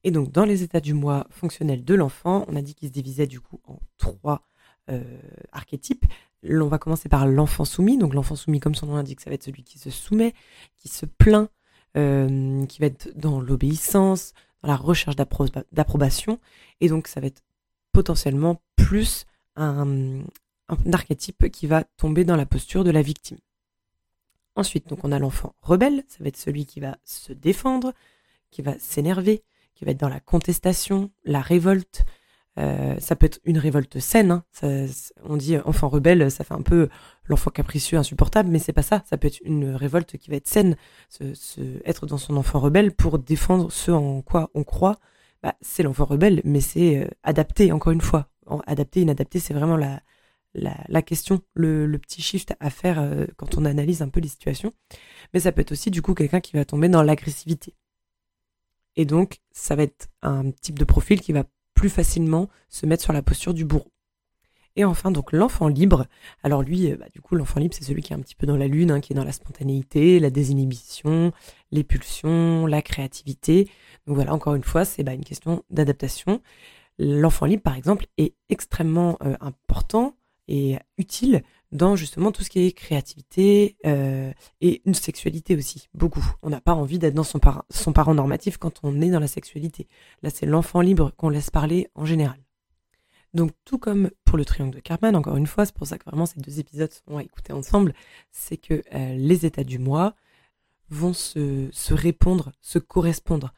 Et 0.04 0.10
donc, 0.10 0.32
dans 0.32 0.46
les 0.46 0.62
états 0.62 0.80
du 0.80 0.94
moi 0.94 1.26
fonctionnel 1.30 1.84
de 1.84 1.94
l'enfant, 1.94 2.46
on 2.48 2.56
a 2.56 2.62
dit 2.62 2.74
qu'il 2.74 2.88
se 2.88 2.92
divisait 2.94 3.26
du 3.26 3.40
coup 3.40 3.60
en 3.66 3.78
trois 3.98 4.46
euh, 4.90 5.20
archétypes. 5.52 6.06
On 6.48 6.68
va 6.68 6.78
commencer 6.78 7.08
par 7.08 7.26
l'enfant 7.26 7.64
soumis. 7.64 7.98
Donc, 7.98 8.14
l'enfant 8.14 8.36
soumis, 8.36 8.60
comme 8.60 8.74
son 8.74 8.86
nom 8.86 8.96
l'indique, 8.96 9.20
ça 9.20 9.30
va 9.30 9.34
être 9.34 9.44
celui 9.44 9.62
qui 9.62 9.78
se 9.78 9.90
soumet, 9.90 10.34
qui 10.76 10.88
se 10.88 11.06
plaint, 11.06 11.50
euh, 11.96 12.64
qui 12.66 12.80
va 12.80 12.86
être 12.86 13.10
dans 13.16 13.40
l'obéissance, 13.40 14.32
dans 14.62 14.68
la 14.68 14.76
recherche 14.76 15.16
d'approbation. 15.16 16.38
Et 16.80 16.88
donc, 16.88 17.08
ça 17.08 17.20
va 17.20 17.26
être 17.26 17.42
potentiellement 17.92 18.60
plus 18.76 19.26
un, 19.56 20.22
archétype 20.92 21.50
qui 21.50 21.66
va 21.66 21.84
tomber 21.96 22.24
dans 22.24 22.36
la 22.36 22.46
posture 22.46 22.84
de 22.84 22.90
la 22.90 23.02
victime. 23.02 23.38
Ensuite, 24.56 24.88
donc 24.88 25.04
on 25.04 25.12
a 25.12 25.18
l'enfant 25.18 25.54
rebelle, 25.62 26.04
ça 26.08 26.18
va 26.20 26.28
être 26.28 26.36
celui 26.36 26.66
qui 26.66 26.80
va 26.80 26.98
se 27.04 27.32
défendre, 27.32 27.92
qui 28.50 28.62
va 28.62 28.78
s'énerver, 28.78 29.42
qui 29.74 29.84
va 29.84 29.92
être 29.92 30.00
dans 30.00 30.08
la 30.08 30.20
contestation, 30.20 31.10
la 31.24 31.40
révolte. 31.40 32.04
Euh, 32.58 32.96
ça 32.98 33.16
peut 33.16 33.26
être 33.26 33.40
une 33.44 33.58
révolte 33.58 33.98
saine. 34.00 34.30
Hein. 34.30 34.44
on 35.24 35.36
dit 35.36 35.56
enfant 35.58 35.88
rebelle, 35.88 36.30
ça 36.30 36.44
fait 36.44 36.54
un 36.54 36.62
peu 36.62 36.88
l'enfant 37.24 37.50
capricieux, 37.50 37.98
insupportable, 37.98 38.50
mais 38.50 38.58
c'est 38.58 38.72
pas 38.72 38.82
ça. 38.82 39.02
Ça 39.08 39.16
peut 39.16 39.28
être 39.28 39.40
une 39.44 39.74
révolte 39.74 40.16
qui 40.16 40.30
va 40.30 40.36
être 40.36 40.48
saine, 40.48 40.76
se, 41.08 41.24
être 41.84 42.06
dans 42.06 42.18
son 42.18 42.36
enfant 42.36 42.60
rebelle 42.60 42.92
pour 42.92 43.18
défendre 43.18 43.70
ce 43.72 43.90
en 43.90 44.22
quoi 44.22 44.50
on 44.54 44.64
croit. 44.64 44.98
Bah, 45.42 45.54
c'est 45.62 45.82
l'enfant 45.82 46.04
rebelle, 46.04 46.42
mais 46.44 46.60
c'est 46.60 46.98
euh, 46.98 47.08
adapté 47.22 47.72
encore 47.72 47.92
une 47.92 48.02
fois 48.02 48.30
adapté, 48.66 49.02
inadapté, 49.02 49.38
c'est 49.38 49.54
vraiment 49.54 49.76
la, 49.76 50.02
la, 50.54 51.02
question, 51.02 51.40
le, 51.54 51.96
petit 51.98 52.22
shift 52.22 52.54
à 52.60 52.70
faire 52.70 52.98
euh, 52.98 53.26
quand 53.36 53.56
on 53.56 53.64
analyse 53.64 54.02
un 54.02 54.08
peu 54.08 54.20
les 54.20 54.28
situations. 54.28 54.72
Mais 55.32 55.40
ça 55.40 55.52
peut 55.52 55.60
être 55.60 55.72
aussi 55.72 55.90
du 55.90 56.02
coup 56.02 56.14
quelqu'un 56.14 56.40
qui 56.40 56.56
va 56.56 56.64
tomber 56.64 56.88
dans 56.88 57.02
l'agressivité. 57.02 57.74
Et 58.96 59.04
donc, 59.04 59.38
ça 59.52 59.76
va 59.76 59.84
être 59.84 60.08
un 60.22 60.50
type 60.50 60.78
de 60.78 60.84
profil 60.84 61.20
qui 61.20 61.32
va 61.32 61.44
plus 61.80 61.88
facilement 61.88 62.50
se 62.68 62.84
mettre 62.84 63.02
sur 63.02 63.14
la 63.14 63.22
posture 63.22 63.54
du 63.54 63.64
bourreau. 63.64 63.90
Et 64.76 64.84
enfin, 64.84 65.10
donc 65.10 65.32
l'enfant 65.32 65.66
libre. 65.66 66.06
Alors 66.42 66.62
lui, 66.62 66.92
euh, 66.92 66.96
bah, 66.96 67.06
du 67.12 67.22
coup, 67.22 67.36
l'enfant 67.36 67.58
libre, 67.58 67.74
c'est 67.74 67.84
celui 67.84 68.02
qui 68.02 68.12
est 68.12 68.16
un 68.16 68.20
petit 68.20 68.34
peu 68.34 68.46
dans 68.46 68.58
la 68.58 68.68
lune, 68.68 68.90
hein, 68.90 69.00
qui 69.00 69.14
est 69.14 69.16
dans 69.16 69.24
la 69.24 69.32
spontanéité, 69.32 70.20
la 70.20 70.28
désinhibition, 70.28 71.32
les 71.72 71.82
pulsions, 71.82 72.66
la 72.66 72.82
créativité. 72.82 73.64
Donc 74.06 74.16
voilà, 74.16 74.34
encore 74.34 74.54
une 74.54 74.62
fois, 74.62 74.84
c'est 74.84 75.02
bah, 75.02 75.14
une 75.14 75.24
question 75.24 75.64
d'adaptation 75.70 76.42
l'enfant 77.00 77.46
libre, 77.46 77.62
par 77.62 77.76
exemple, 77.76 78.06
est 78.18 78.34
extrêmement 78.50 79.16
euh, 79.22 79.34
important 79.40 80.14
et 80.48 80.76
utile 80.98 81.42
dans 81.72 81.96
justement 81.96 82.32
tout 82.32 82.42
ce 82.42 82.50
qui 82.50 82.66
est 82.66 82.72
créativité 82.72 83.76
euh, 83.86 84.32
et 84.60 84.82
une 84.86 84.94
sexualité 84.94 85.56
aussi, 85.56 85.88
beaucoup. 85.94 86.24
On 86.42 86.50
n'a 86.50 86.60
pas 86.60 86.74
envie 86.74 86.98
d'être 86.98 87.14
dans 87.14 87.24
son, 87.24 87.38
parent 87.38 88.14
normatif 88.14 88.56
quand 88.56 88.80
on 88.82 89.00
est 89.00 89.10
dans 89.10 89.20
la 89.20 89.28
sexualité. 89.28 89.86
Là, 90.22 90.30
c'est 90.30 90.46
l'enfant 90.46 90.80
libre 90.80 91.12
qu'on 91.16 91.28
laisse 91.28 91.50
parler 91.50 91.88
en 91.94 92.04
général. 92.04 92.38
Donc 93.32 93.52
tout 93.64 93.78
comme 93.78 94.10
pour 94.24 94.36
le 94.36 94.44
triangle 94.44 94.74
de 94.74 94.80
Karman, 94.80 95.14
encore 95.14 95.36
une 95.36 95.46
fois, 95.46 95.64
c'est 95.64 95.74
pour 95.74 95.86
ça 95.86 95.98
que 95.98 96.04
vraiment 96.04 96.26
ces 96.26 96.40
deux 96.40 96.58
épisodes 96.58 96.92
sont 96.92 97.18
à 97.18 97.22
écouter 97.22 97.52
ensemble, 97.52 97.94
c'est 98.32 98.56
que 98.56 98.82
euh, 98.92 99.14
les 99.14 99.46
états 99.46 99.62
du 99.62 99.78
moi 99.78 100.14
vont 100.88 101.12
se, 101.12 101.94
répondre, 101.94 102.50
se 102.60 102.80
correspondre. 102.80 103.52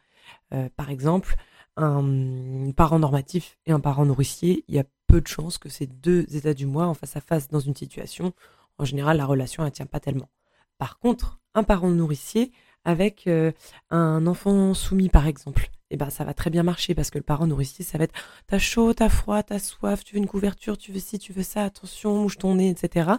Euh, 0.52 0.68
par 0.76 0.90
exemple, 0.90 1.36
un 1.78 2.70
parent 2.72 2.98
normatif 2.98 3.56
et 3.64 3.72
un 3.72 3.80
parent 3.80 4.04
nourricier, 4.04 4.64
il 4.68 4.74
y 4.74 4.78
a 4.78 4.84
peu 5.12 5.20
de 5.20 5.28
chances 5.28 5.58
que 5.58 5.68
ces 5.68 5.86
deux 5.86 6.24
états 6.34 6.54
du 6.54 6.64
moi 6.64 6.86
en 6.86 6.94
face 6.94 7.16
à 7.16 7.20
face 7.20 7.50
dans 7.50 7.60
une 7.60 7.76
situation, 7.76 8.32
en 8.78 8.86
général 8.86 9.18
la 9.18 9.26
relation 9.26 9.62
ne 9.62 9.68
tient 9.68 9.84
pas 9.84 10.00
tellement. 10.00 10.30
Par 10.78 10.98
contre, 10.98 11.38
un 11.54 11.64
parent 11.64 11.90
nourricier 11.90 12.50
avec 12.86 13.26
euh, 13.26 13.52
un 13.90 14.26
enfant 14.26 14.72
soumis 14.72 15.10
par 15.10 15.26
exemple, 15.26 15.70
eh 15.90 15.98
ben 15.98 16.08
ça 16.08 16.24
va 16.24 16.32
très 16.32 16.48
bien 16.48 16.62
marcher 16.62 16.94
parce 16.94 17.10
que 17.10 17.18
le 17.18 17.24
parent 17.24 17.46
nourricier 17.46 17.84
ça 17.84 17.98
va 17.98 18.04
être 18.04 18.14
t'as 18.46 18.58
chaud, 18.58 18.94
t'as 18.94 19.10
froid, 19.10 19.42
t'as 19.42 19.58
soif, 19.58 20.02
tu 20.02 20.14
veux 20.14 20.18
une 20.18 20.26
couverture, 20.26 20.78
tu 20.78 20.92
veux 20.92 20.98
ci, 20.98 21.18
tu 21.18 21.34
veux 21.34 21.42
ça, 21.42 21.64
attention, 21.64 22.22
mouche 22.22 22.38
ton 22.38 22.54
nez, 22.54 22.70
etc. 22.70 23.10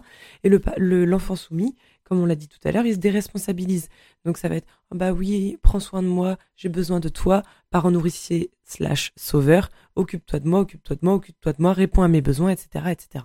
Et 0.42 0.48
le 0.48 1.04
l'enfant 1.04 1.36
soumis, 1.36 1.76
comme 2.04 2.20
on 2.20 2.26
l'a 2.26 2.36
dit 2.36 2.48
tout 2.48 2.58
à 2.64 2.72
l'heure, 2.72 2.86
il 2.86 2.94
se 2.94 2.98
déresponsabilise. 2.98 3.88
Donc 4.24 4.38
ça 4.38 4.48
va 4.48 4.56
être 4.56 4.68
oh 4.90 4.96
bah 4.96 5.12
oui, 5.12 5.58
prends 5.62 5.80
soin 5.80 6.02
de 6.02 6.08
moi, 6.08 6.36
j'ai 6.56 6.68
besoin 6.68 7.00
de 7.00 7.08
toi, 7.08 7.42
parent 7.70 7.90
nourricier 7.90 8.50
slash 8.64 9.12
sauveur, 9.16 9.70
occupe-toi 9.96 10.40
de 10.40 10.48
moi, 10.48 10.60
occupe-toi 10.60 10.96
de 10.96 11.04
moi, 11.04 11.14
occupe-toi 11.14 11.52
de 11.52 11.62
moi, 11.62 11.72
réponds 11.72 12.02
à 12.02 12.08
mes 12.08 12.22
besoins, 12.22 12.50
etc., 12.50 12.86
etc. 12.90 13.24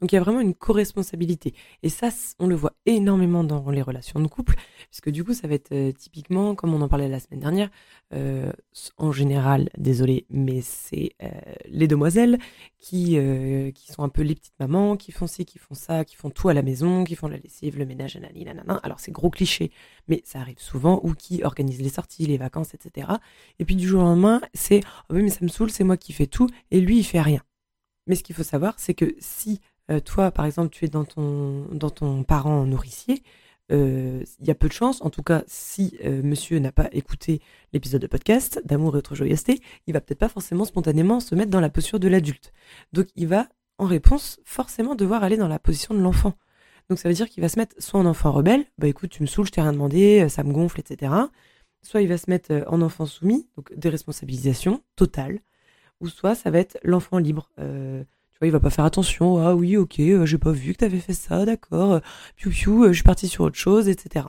Donc 0.00 0.12
il 0.12 0.14
y 0.14 0.18
a 0.18 0.20
vraiment 0.20 0.40
une 0.40 0.54
co-responsabilité. 0.54 1.54
Et 1.82 1.88
ça, 1.88 2.08
on 2.38 2.46
le 2.46 2.54
voit 2.54 2.74
énormément 2.86 3.42
dans 3.42 3.68
les 3.70 3.82
relations 3.82 4.20
de 4.20 4.28
couple, 4.28 4.54
puisque 4.90 5.10
du 5.10 5.24
coup, 5.24 5.34
ça 5.34 5.48
va 5.48 5.54
être 5.54 5.72
euh, 5.72 5.92
typiquement, 5.92 6.54
comme 6.54 6.72
on 6.72 6.80
en 6.80 6.88
parlait 6.88 7.08
la 7.08 7.18
semaine 7.18 7.40
dernière, 7.40 7.68
euh, 8.14 8.52
en 8.96 9.10
général, 9.10 9.70
désolé, 9.76 10.26
mais 10.30 10.60
c'est 10.60 11.10
euh, 11.22 11.28
les 11.66 11.88
demoiselles 11.88 12.38
qui, 12.78 13.18
qui 13.74 13.92
sont 13.92 14.02
un 14.02 14.08
peu 14.08 14.22
les 14.22 14.36
petites 14.36 14.58
mamans, 14.60 14.96
qui 14.96 15.10
font 15.10 15.26
ci, 15.26 15.44
qui 15.44 15.58
font 15.58 15.74
ça, 15.74 16.04
qui 16.04 16.14
font 16.14 16.30
tout 16.30 16.48
à 16.48 16.54
la 16.54 16.62
maison, 16.62 17.02
qui 17.02 17.16
font 17.16 17.26
la 17.26 17.36
lessive, 17.36 17.76
le 17.76 17.84
ménage, 17.84 18.16
nanani, 18.16 18.44
nanana. 18.44 18.76
Alors 18.84 19.00
c'est 19.00 19.10
gros 19.10 19.30
cliché, 19.30 19.72
mais 20.06 20.22
ça 20.24 20.38
arrive 20.40 20.60
souvent, 20.60 21.00
ou 21.02 21.14
qui 21.14 21.42
organisent 21.42 21.82
les 21.82 21.88
sorties, 21.88 22.26
les 22.26 22.38
vacances, 22.38 22.74
etc. 22.74 23.08
Et 23.58 23.64
puis 23.64 23.74
du 23.74 23.88
jour 23.88 24.02
au 24.02 24.04
lendemain, 24.04 24.40
c'est 24.54 24.80
oh 25.10 25.14
oui, 25.14 25.22
mais 25.24 25.30
ça 25.30 25.40
me 25.42 25.48
saoule, 25.48 25.70
c'est 25.70 25.84
moi 25.84 25.96
qui 25.96 26.12
fais 26.12 26.28
tout, 26.28 26.48
et 26.70 26.80
lui, 26.80 26.98
il 26.98 27.04
fait 27.04 27.20
rien. 27.20 27.42
Mais 28.06 28.14
ce 28.14 28.22
qu'il 28.22 28.34
faut 28.34 28.44
savoir, 28.44 28.74
c'est 28.78 28.94
que 28.94 29.14
si 29.18 29.60
euh, 29.90 30.00
toi, 30.00 30.30
par 30.30 30.44
exemple, 30.44 30.70
tu 30.70 30.84
es 30.84 30.88
dans 30.88 31.04
ton, 31.04 32.22
parent 32.24 32.64
nourricier, 32.64 33.22
euh, 33.70 34.22
il 34.40 34.46
y 34.46 34.50
a 34.50 34.54
peu 34.54 34.68
de 34.68 34.72
chance, 34.72 35.02
en 35.02 35.10
tout 35.10 35.22
cas, 35.22 35.42
si 35.46 35.98
euh, 36.04 36.22
monsieur 36.22 36.58
n'a 36.58 36.72
pas 36.72 36.88
écouté 36.92 37.40
l'épisode 37.72 38.00
de 38.00 38.06
podcast 38.06 38.60
d'amour 38.64 38.94
et 38.94 38.98
autre 38.98 39.14
joyeuseté, 39.14 39.60
il 39.86 39.92
va 39.92 40.00
peut-être 40.00 40.18
pas 40.18 40.28
forcément 40.28 40.64
spontanément 40.64 41.20
se 41.20 41.34
mettre 41.34 41.50
dans 41.50 41.60
la 41.60 41.68
posture 41.68 42.00
de 42.00 42.08
l'adulte. 42.08 42.52
Donc 42.92 43.08
il 43.16 43.28
va, 43.28 43.48
en 43.78 43.86
réponse, 43.86 44.40
forcément 44.44 44.94
devoir 44.94 45.22
aller 45.22 45.36
dans 45.36 45.48
la 45.48 45.58
position 45.58 45.94
de 45.94 46.00
l'enfant. 46.00 46.34
Donc 46.88 46.98
ça 46.98 47.08
veut 47.08 47.14
dire 47.14 47.28
qu'il 47.28 47.42
va 47.42 47.50
se 47.50 47.58
mettre 47.58 47.76
soit 47.78 48.00
en 48.00 48.06
enfant 48.06 48.32
rebelle, 48.32 48.64
bah 48.78 48.88
écoute, 48.88 49.10
tu 49.10 49.22
me 49.22 49.26
saoules, 49.26 49.46
je 49.46 49.52
t'ai 49.52 49.60
rien 49.60 49.72
demandé, 49.72 50.26
ça 50.30 50.42
me 50.44 50.52
gonfle, 50.52 50.80
etc. 50.80 51.12
Soit 51.82 52.00
il 52.00 52.08
va 52.08 52.16
se 52.16 52.30
mettre 52.30 52.64
en 52.68 52.80
enfant 52.80 53.04
soumis, 53.04 53.48
donc 53.56 53.74
déresponsabilisation 53.76 54.82
totale, 54.96 55.40
ou 56.00 56.08
soit 56.08 56.34
ça 56.34 56.50
va 56.50 56.58
être 56.58 56.78
l'enfant 56.82 57.18
libre. 57.18 57.50
Euh, 57.58 58.02
il 58.46 58.52
va 58.52 58.60
pas 58.60 58.70
faire 58.70 58.84
attention. 58.84 59.38
Ah 59.38 59.54
oui, 59.54 59.76
ok, 59.76 59.98
euh, 60.00 60.26
j'ai 60.26 60.38
pas 60.38 60.52
vu 60.52 60.72
que 60.72 60.78
t'avais 60.78 61.00
fait 61.00 61.12
ça, 61.12 61.44
d'accord. 61.44 61.92
Euh, 61.94 62.00
piou 62.36 62.84
euh, 62.84 62.88
je 62.88 62.94
suis 62.94 63.02
parti 63.02 63.28
sur 63.28 63.44
autre 63.44 63.56
chose, 63.56 63.88
etc. 63.88 64.26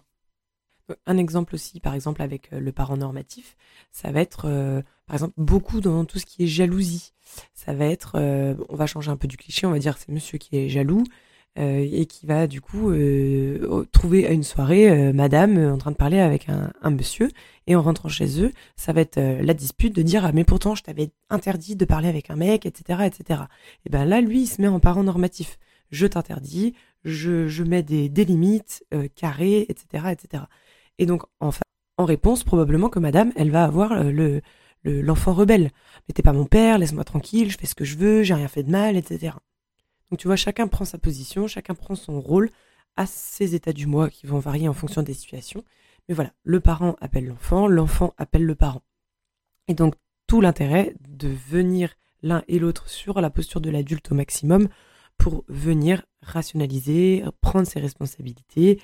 Un 1.06 1.18
exemple 1.18 1.54
aussi, 1.54 1.80
par 1.80 1.94
exemple 1.94 2.24
avec 2.24 2.50
le 2.52 2.72
parent 2.72 2.98
normatif, 2.98 3.56
ça 3.92 4.12
va 4.12 4.22
être, 4.22 4.48
par 5.06 5.16
exemple, 5.16 5.36
beaucoup 5.38 5.82
dans 5.82 6.04
tout 6.04 6.18
ce 6.18 6.26
qui 6.26 6.44
est 6.44 6.48
jalousie. 6.48 7.14
Ça 7.54 7.76
va 7.76 7.86
être, 7.86 8.18
on 8.70 8.76
va 8.76 8.88
changer 8.88 9.12
un 9.12 9.16
peu 9.16 9.28
du 9.28 9.38
cliché, 9.38 9.68
on 9.68 9.72
va 9.72 9.78
dire 9.78 10.00
c'est 10.00 10.10
monsieur 10.10 10.40
qui 10.40 10.58
est 10.58 10.68
jaloux, 10.68 11.04
euh, 11.58 11.86
et 11.92 12.06
qui 12.06 12.28
va 12.28 12.46
du 12.46 12.62
coup 12.62 12.92
euh, 12.92 13.84
trouver 13.92 14.28
à 14.28 14.32
une 14.32 14.44
soirée 14.44 14.88
euh, 14.90 15.14
madame 15.14 15.58
en 15.58 15.80
train 15.80 15.90
de 15.90 15.96
parler 15.96 16.20
avec 16.20 16.48
un, 16.48 16.72
un, 16.84 16.92
monsieur. 16.92 17.30
Et 17.66 17.76
en 17.76 17.82
rentrant 17.82 18.08
chez 18.08 18.42
eux 18.42 18.52
ça 18.76 18.94
va 18.94 19.02
être 19.02 19.20
la 19.20 19.54
dispute 19.56 19.96
de 19.96 20.04
dire 20.04 20.24
ah 20.26 20.32
mais 20.32 20.44
pourtant 20.44 20.76
je 20.76 20.84
t'avais 20.84 21.10
interdit 21.30 21.76
de 21.76 21.86
parler 21.86 22.08
avec 22.08 22.30
un 22.30 22.36
mec 22.36 22.66
etc 22.66 23.02
etc 23.06 23.42
et 23.86 23.90
ben 23.90 24.06
là 24.06 24.22
lui 24.22 24.44
il 24.44 24.48
se 24.48 24.62
met 24.62 24.68
en 24.68 24.80
parent 24.80 25.04
normatif. 25.04 25.58
Je 25.92 26.06
t'interdis 26.08 26.76
je, 27.04 27.48
je 27.48 27.64
mets 27.64 27.84
des, 27.84 28.10
des 28.10 28.26
limites 28.26 28.86
carrées 29.16 29.66
etc 29.70 30.06
etc 30.12 30.44
et 31.00 31.06
donc 31.06 31.24
en, 31.40 31.50
en 31.98 32.06
réponse 32.06 32.44
probablement 32.44 32.90
que 32.90 33.00
madame 33.00 33.32
elle 33.36 33.52
va 33.52 33.64
avoir 33.66 34.04
le 34.04 34.42
l'enfant 34.86 35.34
rebelle. 35.34 35.72
Mais 36.08 36.14
t'es 36.14 36.24
pas 36.24 36.34
mon 36.34 36.46
père 36.46 36.78
laisse-moi 36.78 37.04
tranquille 37.04 37.52
je 37.52 37.58
fais 37.58 37.68
ce 37.68 37.76
que 37.76 37.86
je 37.86 37.98
veux 37.98 38.24
j'ai 38.24 38.36
rien 38.36 38.48
fait 38.48 38.64
de 38.64 38.72
mal 38.72 38.96
etc 38.96 39.34
donc 40.10 40.20
tu 40.20 40.28
vois, 40.28 40.36
chacun 40.36 40.68
prend 40.68 40.86
sa 40.86 40.98
position, 40.98 41.48
chacun 41.48 41.76
prend 41.76 41.96
son 41.96 42.20
rôle 42.20 42.50
à 42.96 43.06
ses 43.06 43.56
états 43.56 43.74
du 43.74 43.88
moi 43.88 44.10
qui 44.10 44.26
vont 44.28 44.40
varier 44.40 44.68
en 44.68 44.74
fonction 44.74 45.04
des 45.04 45.14
situations. 45.14 45.64
Mais 46.08 46.16
voilà, 46.16 46.34
le 46.44 46.60
parent 46.60 46.96
appelle 47.02 47.28
l'enfant, 47.28 47.68
l'enfant 47.68 48.14
appelle 48.18 48.46
le 48.46 48.56
parent. 48.56 48.82
Et 49.68 49.74
donc 49.74 49.94
tout 50.28 50.42
l'intérêt 50.42 50.96
de 51.08 51.28
venir 51.28 51.96
l'un 52.22 52.44
et 52.48 52.60
l'autre 52.60 52.90
sur 52.90 53.22
la 53.22 53.30
posture 53.30 53.62
de 53.62 53.70
l'adulte 53.70 54.12
au 54.12 54.16
maximum 54.16 54.68
pour 55.18 55.44
venir 55.48 56.04
rationaliser, 56.22 57.24
prendre 57.42 57.68
ses 57.68 57.80
responsabilités, 57.80 58.80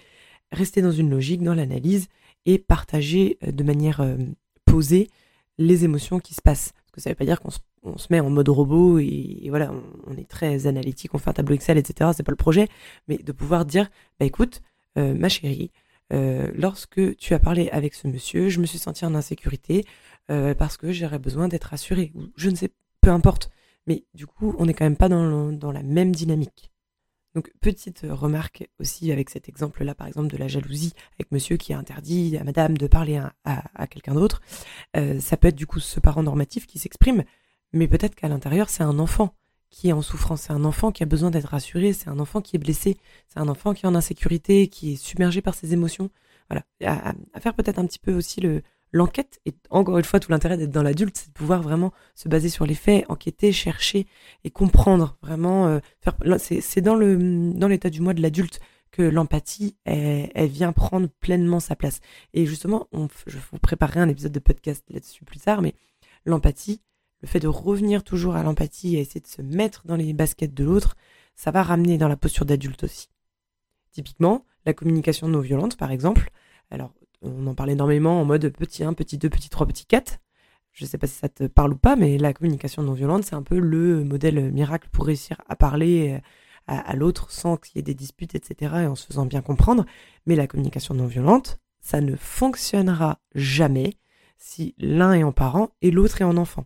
rester 0.51 0.81
dans 0.81 0.91
une 0.91 1.09
logique, 1.09 1.41
dans 1.41 1.53
l'analyse 1.53 2.07
et 2.45 2.59
partager 2.59 3.37
euh, 3.43 3.51
de 3.51 3.63
manière 3.63 4.01
euh, 4.01 4.17
posée 4.65 5.09
les 5.57 5.85
émotions 5.85 6.19
qui 6.19 6.33
se 6.33 6.41
passent. 6.41 6.73
Que 6.95 7.01
ça 7.01 7.09
ne 7.09 7.11
veut 7.11 7.17
pas 7.17 7.25
dire 7.25 7.41
qu'on 7.41 7.97
se 7.97 8.07
met 8.09 8.21
en 8.21 8.29
mode 8.29 8.47
robot 8.47 8.99
et, 8.99 9.47
voilà, 9.49 9.69
on, 10.07 10.15
est 10.15 10.29
très 10.29 10.65
analytique, 10.65 11.13
on 11.13 11.17
fait 11.17 11.29
un 11.29 11.33
tableau 11.33 11.53
Excel, 11.53 11.77
etc. 11.77 12.11
C'est 12.15 12.23
pas 12.23 12.31
le 12.31 12.37
projet, 12.37 12.69
mais 13.09 13.17
de 13.17 13.33
pouvoir 13.33 13.65
dire, 13.65 13.89
bah 14.17 14.25
écoute, 14.25 14.61
euh, 14.97 15.13
ma 15.13 15.27
chérie, 15.27 15.71
euh, 16.13 16.49
lorsque 16.55 17.17
tu 17.17 17.33
as 17.33 17.39
parlé 17.39 17.67
avec 17.71 17.93
ce 17.95 18.07
monsieur, 18.07 18.47
je 18.47 18.61
me 18.61 18.65
suis 18.65 18.77
sentie 18.77 19.05
en 19.05 19.13
insécurité 19.13 19.83
euh, 20.31 20.53
parce 20.53 20.77
que 20.77 20.93
j'aurais 20.93 21.19
besoin 21.19 21.49
d'être 21.49 21.65
rassurée. 21.65 22.13
Je 22.37 22.49
ne 22.49 22.55
sais, 22.55 22.69
peu 23.01 23.09
importe. 23.09 23.49
Mais 23.87 24.05
du 24.13 24.25
coup, 24.25 24.55
on 24.57 24.65
n'est 24.65 24.73
quand 24.73 24.85
même 24.85 24.95
pas 24.95 25.09
dans 25.09 25.71
la 25.73 25.83
même 25.83 26.15
dynamique. 26.15 26.71
Donc, 27.35 27.51
petite 27.61 28.05
remarque 28.09 28.67
aussi 28.79 29.11
avec 29.11 29.29
cet 29.29 29.47
exemple-là, 29.49 29.93
par 29.93 30.07
exemple, 30.07 30.27
de 30.27 30.37
la 30.37 30.47
jalousie 30.47 30.93
avec 31.19 31.31
monsieur 31.31 31.57
qui 31.57 31.73
a 31.73 31.77
interdit 31.77 32.37
à 32.37 32.43
madame 32.43 32.77
de 32.77 32.87
parler 32.87 33.17
à, 33.17 33.33
à 33.43 33.87
quelqu'un 33.87 34.15
d'autre. 34.15 34.41
ça 34.95 35.37
peut 35.37 35.49
être 35.49 35.55
du 35.55 35.67
coup 35.67 35.79
ce 35.79 35.99
parent 35.99 36.23
normatif 36.23 36.65
qui 36.65 36.79
s'exprime, 36.79 37.23
mais 37.73 37.87
peut-être 37.87 38.15
qu'à 38.15 38.29
l'intérieur, 38.29 38.69
c'est 38.69 38.83
un 38.83 38.99
enfant 38.99 39.35
qui 39.75 39.89
est 39.89 39.91
en 39.91 40.01
souffrance, 40.01 40.43
c'est 40.43 40.53
un 40.53 40.63
enfant 40.63 40.93
qui 40.93 41.03
a 41.03 41.05
besoin 41.05 41.31
d'être 41.31 41.49
rassuré, 41.49 41.91
c'est 41.91 42.07
un 42.07 42.19
enfant 42.19 42.39
qui 42.39 42.55
est 42.55 42.59
blessé, 42.59 42.97
c'est 43.27 43.39
un 43.39 43.49
enfant 43.49 43.73
qui 43.73 43.85
est 43.85 43.89
en 43.89 43.95
insécurité, 43.95 44.69
qui 44.69 44.93
est 44.93 44.95
submergé 44.95 45.41
par 45.41 45.53
ses 45.53 45.73
émotions. 45.73 46.09
Voilà, 46.49 46.63
à, 46.85 47.13
faire 47.41 47.53
peut-être 47.53 47.79
un 47.79 47.85
petit 47.85 47.99
peu 47.99 48.13
aussi 48.13 48.39
le 48.39 48.61
l'enquête. 48.95 49.39
Et 49.45 49.53
encore 49.69 49.97
une 49.97 50.05
fois, 50.05 50.19
tout 50.19 50.31
l'intérêt 50.31 50.57
d'être 50.57 50.71
dans 50.71 50.81
l'adulte, 50.81 51.17
c'est 51.17 51.27
de 51.27 51.33
pouvoir 51.33 51.61
vraiment 51.61 51.91
se 52.15 52.29
baser 52.29 52.49
sur 52.49 52.65
les 52.65 52.75
faits, 52.75 53.05
enquêter, 53.09 53.51
chercher 53.51 54.07
et 54.43 54.49
comprendre 54.49 55.17
vraiment. 55.21 55.67
Euh, 55.67 55.79
c'est 56.39 56.81
dans 56.81 56.95
l'état 56.95 57.89
du 57.89 58.01
moi 58.01 58.13
de 58.13 58.21
l'adulte 58.21 58.59
que 58.91 59.01
l'empathie, 59.01 59.75
elle, 59.83 60.47
vient 60.47 60.71
prendre 60.71 61.09
pleinement 61.19 61.59
sa 61.59 61.75
place. 61.75 61.99
Et 62.33 62.45
justement, 62.45 62.87
je 63.27 63.37
vous 63.51 63.59
préparerai 63.59 63.99
un 63.99 64.07
épisode 64.07 64.31
de 64.31 64.39
podcast 64.39 64.85
là-dessus 64.89 65.25
plus 65.25 65.39
tard, 65.39 65.61
mais 65.61 65.75
l'empathie, 66.25 66.79
le 67.21 67.27
fait 67.27 67.41
de 67.41 67.49
revenir 67.49 68.01
toujours 68.03 68.37
à 68.37 68.43
l'empathie 68.43 68.95
et 68.95 69.01
essayer 69.01 69.19
de 69.19 69.27
se 69.27 69.41
mettre 69.41 69.85
dans 69.85 69.97
les 69.97 70.13
baskets 70.13 70.53
de 70.53 70.63
l'autre, 70.63 70.95
ça 71.35 71.51
va 71.51 71.61
ramener 71.61 71.97
dans 71.97 72.07
la 72.07 72.15
posture 72.15 72.45
d'adulte 72.45 72.85
aussi. 72.85 73.09
Typiquement, 73.91 74.45
la 74.65 74.73
communication 74.73 75.27
non 75.27 75.41
violente, 75.41 75.75
par 75.75 75.91
exemple. 75.91 76.29
Alors, 76.71 76.93
on 77.25 77.47
en 77.47 77.55
parle 77.55 77.71
énormément 77.71 78.21
en 78.21 78.25
mode 78.25 78.49
petit 78.49 78.83
1, 78.83 78.93
petit 78.93 79.17
2, 79.17 79.29
petit 79.29 79.49
3, 79.49 79.67
petit 79.67 79.85
4. 79.85 80.19
Je 80.71 80.85
ne 80.85 80.89
sais 80.89 80.97
pas 80.97 81.07
si 81.07 81.15
ça 81.15 81.29
te 81.29 81.45
parle 81.45 81.73
ou 81.73 81.77
pas, 81.77 81.95
mais 81.95 82.17
la 82.17 82.33
communication 82.33 82.83
non 82.83 82.93
violente, 82.93 83.23
c'est 83.23 83.35
un 83.35 83.43
peu 83.43 83.59
le 83.59 84.03
modèle 84.03 84.51
miracle 84.51 84.89
pour 84.91 85.05
réussir 85.05 85.37
à 85.47 85.55
parler 85.55 86.19
à, 86.67 86.79
à 86.79 86.95
l'autre 86.95 87.31
sans 87.31 87.57
qu'il 87.57 87.77
y 87.77 87.79
ait 87.79 87.83
des 87.83 87.93
disputes, 87.93 88.35
etc., 88.35 88.73
et 88.83 88.87
en 88.87 88.95
se 88.95 89.07
faisant 89.07 89.25
bien 89.25 89.41
comprendre. 89.41 89.85
Mais 90.25 90.35
la 90.35 90.47
communication 90.47 90.93
non 90.93 91.07
violente, 91.07 91.59
ça 91.79 92.01
ne 92.01 92.15
fonctionnera 92.15 93.19
jamais 93.35 93.93
si 94.37 94.75
l'un 94.77 95.13
est 95.13 95.23
en 95.23 95.31
parent 95.31 95.69
et 95.81 95.91
l'autre 95.91 96.21
est 96.21 96.25
en 96.25 96.37
enfant. 96.37 96.65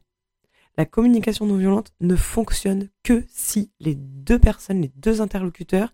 La 0.78 0.86
communication 0.86 1.46
non 1.46 1.58
violente 1.58 1.92
ne 2.00 2.16
fonctionne 2.16 2.90
que 3.04 3.26
si 3.28 3.72
les 3.80 3.96
deux 3.96 4.40
personnes, 4.40 4.82
les 4.82 4.92
deux 4.96 5.22
interlocuteurs 5.22 5.94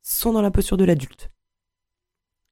sont 0.00 0.32
dans 0.32 0.42
la 0.42 0.50
posture 0.50 0.76
de 0.76 0.84
l'adulte. 0.84 1.30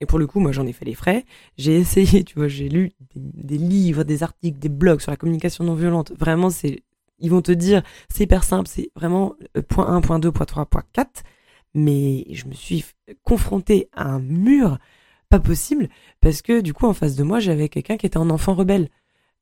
Et 0.00 0.06
pour 0.06 0.18
le 0.18 0.26
coup, 0.26 0.40
moi 0.40 0.52
j'en 0.52 0.66
ai 0.66 0.72
fait 0.72 0.84
les 0.84 0.94
frais. 0.94 1.24
J'ai 1.58 1.76
essayé, 1.76 2.24
tu 2.24 2.34
vois, 2.36 2.48
j'ai 2.48 2.68
lu 2.68 2.92
des, 3.14 3.58
livres, 3.58 4.04
des 4.04 4.22
articles, 4.22 4.58
des 4.58 4.68
blogs 4.68 5.00
sur 5.00 5.10
la 5.10 5.16
communication 5.16 5.64
non 5.64 5.74
violente. 5.74 6.12
Vraiment, 6.18 6.50
c'est, 6.50 6.82
ils 7.18 7.30
vont 7.30 7.42
te 7.42 7.52
dire, 7.52 7.82
c'est 8.08 8.24
hyper 8.24 8.44
simple, 8.44 8.68
c'est 8.68 8.90
vraiment 8.96 9.34
euh, 9.56 9.62
point 9.62 9.86
1, 9.88 10.00
point 10.00 10.18
2, 10.18 10.32
point 10.32 10.46
3, 10.46 10.66
point 10.66 10.84
4. 10.92 11.22
Mais 11.74 12.26
je 12.32 12.46
me 12.46 12.54
suis 12.54 12.84
confrontée 13.22 13.88
à 13.92 14.08
un 14.08 14.18
mur 14.18 14.78
pas 15.28 15.38
possible 15.38 15.88
parce 16.20 16.42
que 16.42 16.60
du 16.60 16.74
coup, 16.74 16.86
en 16.86 16.94
face 16.94 17.14
de 17.14 17.22
moi, 17.22 17.38
j'avais 17.38 17.68
quelqu'un 17.68 17.96
qui 17.96 18.06
était 18.06 18.16
un 18.16 18.30
enfant 18.30 18.54
rebelle 18.54 18.88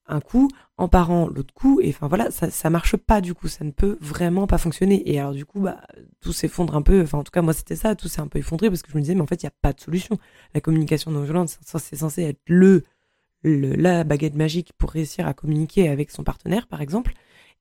un 0.08 0.20
coup, 0.20 0.48
en 0.76 0.88
parent 0.88 1.28
l'autre 1.28 1.54
coup, 1.54 1.80
et 1.80 1.90
enfin 1.90 2.08
voilà, 2.08 2.30
ça, 2.30 2.50
ça 2.50 2.70
marche 2.70 2.96
pas 2.96 3.20
du 3.20 3.34
coup, 3.34 3.48
ça 3.48 3.64
ne 3.64 3.70
peut 3.70 3.98
vraiment 4.00 4.46
pas 4.46 4.58
fonctionner. 4.58 5.08
Et 5.10 5.18
alors 5.18 5.32
du 5.32 5.44
coup, 5.44 5.60
bah, 5.60 5.80
tout 6.20 6.32
s'effondre 6.32 6.74
un 6.76 6.82
peu, 6.82 7.02
enfin 7.02 7.18
en 7.18 7.24
tout 7.24 7.30
cas 7.30 7.42
moi 7.42 7.52
c'était 7.52 7.76
ça, 7.76 7.94
tout 7.94 8.08
s'est 8.08 8.20
un 8.20 8.26
peu 8.28 8.38
effondré 8.38 8.68
parce 8.68 8.82
que 8.82 8.90
je 8.90 8.96
me 8.96 9.02
disais, 9.02 9.14
mais 9.14 9.20
en 9.20 9.26
fait 9.26 9.42
il 9.42 9.46
n'y 9.46 9.50
a 9.50 9.54
pas 9.62 9.72
de 9.72 9.80
solution. 9.80 10.18
La 10.54 10.60
communication 10.60 11.10
non 11.10 11.22
violente, 11.22 11.48
c'est 11.48 11.96
censé 11.96 12.22
être 12.22 12.40
le, 12.46 12.84
la 13.42 14.04
baguette 14.04 14.34
magique 14.34 14.72
pour 14.78 14.90
réussir 14.90 15.26
à 15.26 15.34
communiquer 15.34 15.88
avec 15.88 16.10
son 16.10 16.24
partenaire, 16.24 16.66
par 16.66 16.80
exemple. 16.82 17.12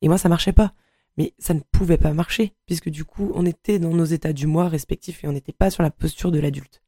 Et 0.01 0.07
moi 0.07 0.17
ça 0.17 0.29
marchait 0.29 0.53
pas. 0.53 0.73
Mais 1.17 1.33
ça 1.39 1.55
ne 1.55 1.61
pouvait 1.71 1.97
pas 1.97 2.13
marcher, 2.13 2.53
puisque 2.67 2.89
du 2.89 3.03
coup 3.03 3.31
on 3.33 3.45
était 3.45 3.79
dans 3.79 3.93
nos 3.93 4.05
états 4.05 4.33
du 4.33 4.45
moi 4.45 4.69
respectifs 4.69 5.23
et 5.23 5.27
on 5.27 5.31
n'était 5.31 5.51
pas 5.53 5.71
sur 5.71 5.81
la 5.81 5.89
posture 5.89 6.31
de 6.31 6.39
l'adulte. 6.39 6.83